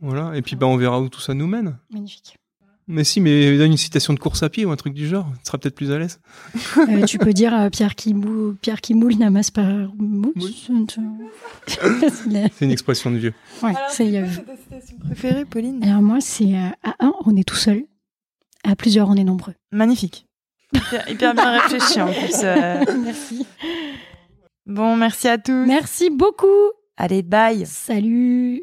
[0.00, 1.78] Voilà, et puis bah on verra où tout ça nous mène.
[1.92, 2.36] magnifique.
[2.88, 5.26] Mais si, mais donne une citation de course à pied ou un truc du genre,
[5.38, 6.20] tu seras peut-être plus à l'aise.
[6.88, 9.62] Euh, tu peux dire euh, Pierre qui moule, Pierre qui moule n'amasse pas
[9.98, 10.68] mousse.
[11.68, 13.34] C'est une expression de vieux.
[13.62, 14.16] Ouais, c'est.
[14.18, 15.82] euh, ta citation préférée, Pauline?
[15.84, 17.84] Alors moi, c'est euh, à un, on est tout seul.
[18.64, 19.54] À plusieurs, on est nombreux.
[19.72, 20.26] Magnifique.
[20.74, 22.34] Hyper, hyper bien réfléchi en plus.
[22.42, 22.84] euh.
[23.04, 23.46] Merci.
[24.66, 25.66] Bon, merci à tous.
[25.66, 26.46] Merci beaucoup.
[26.96, 27.64] Allez, bye.
[27.66, 28.62] Salut.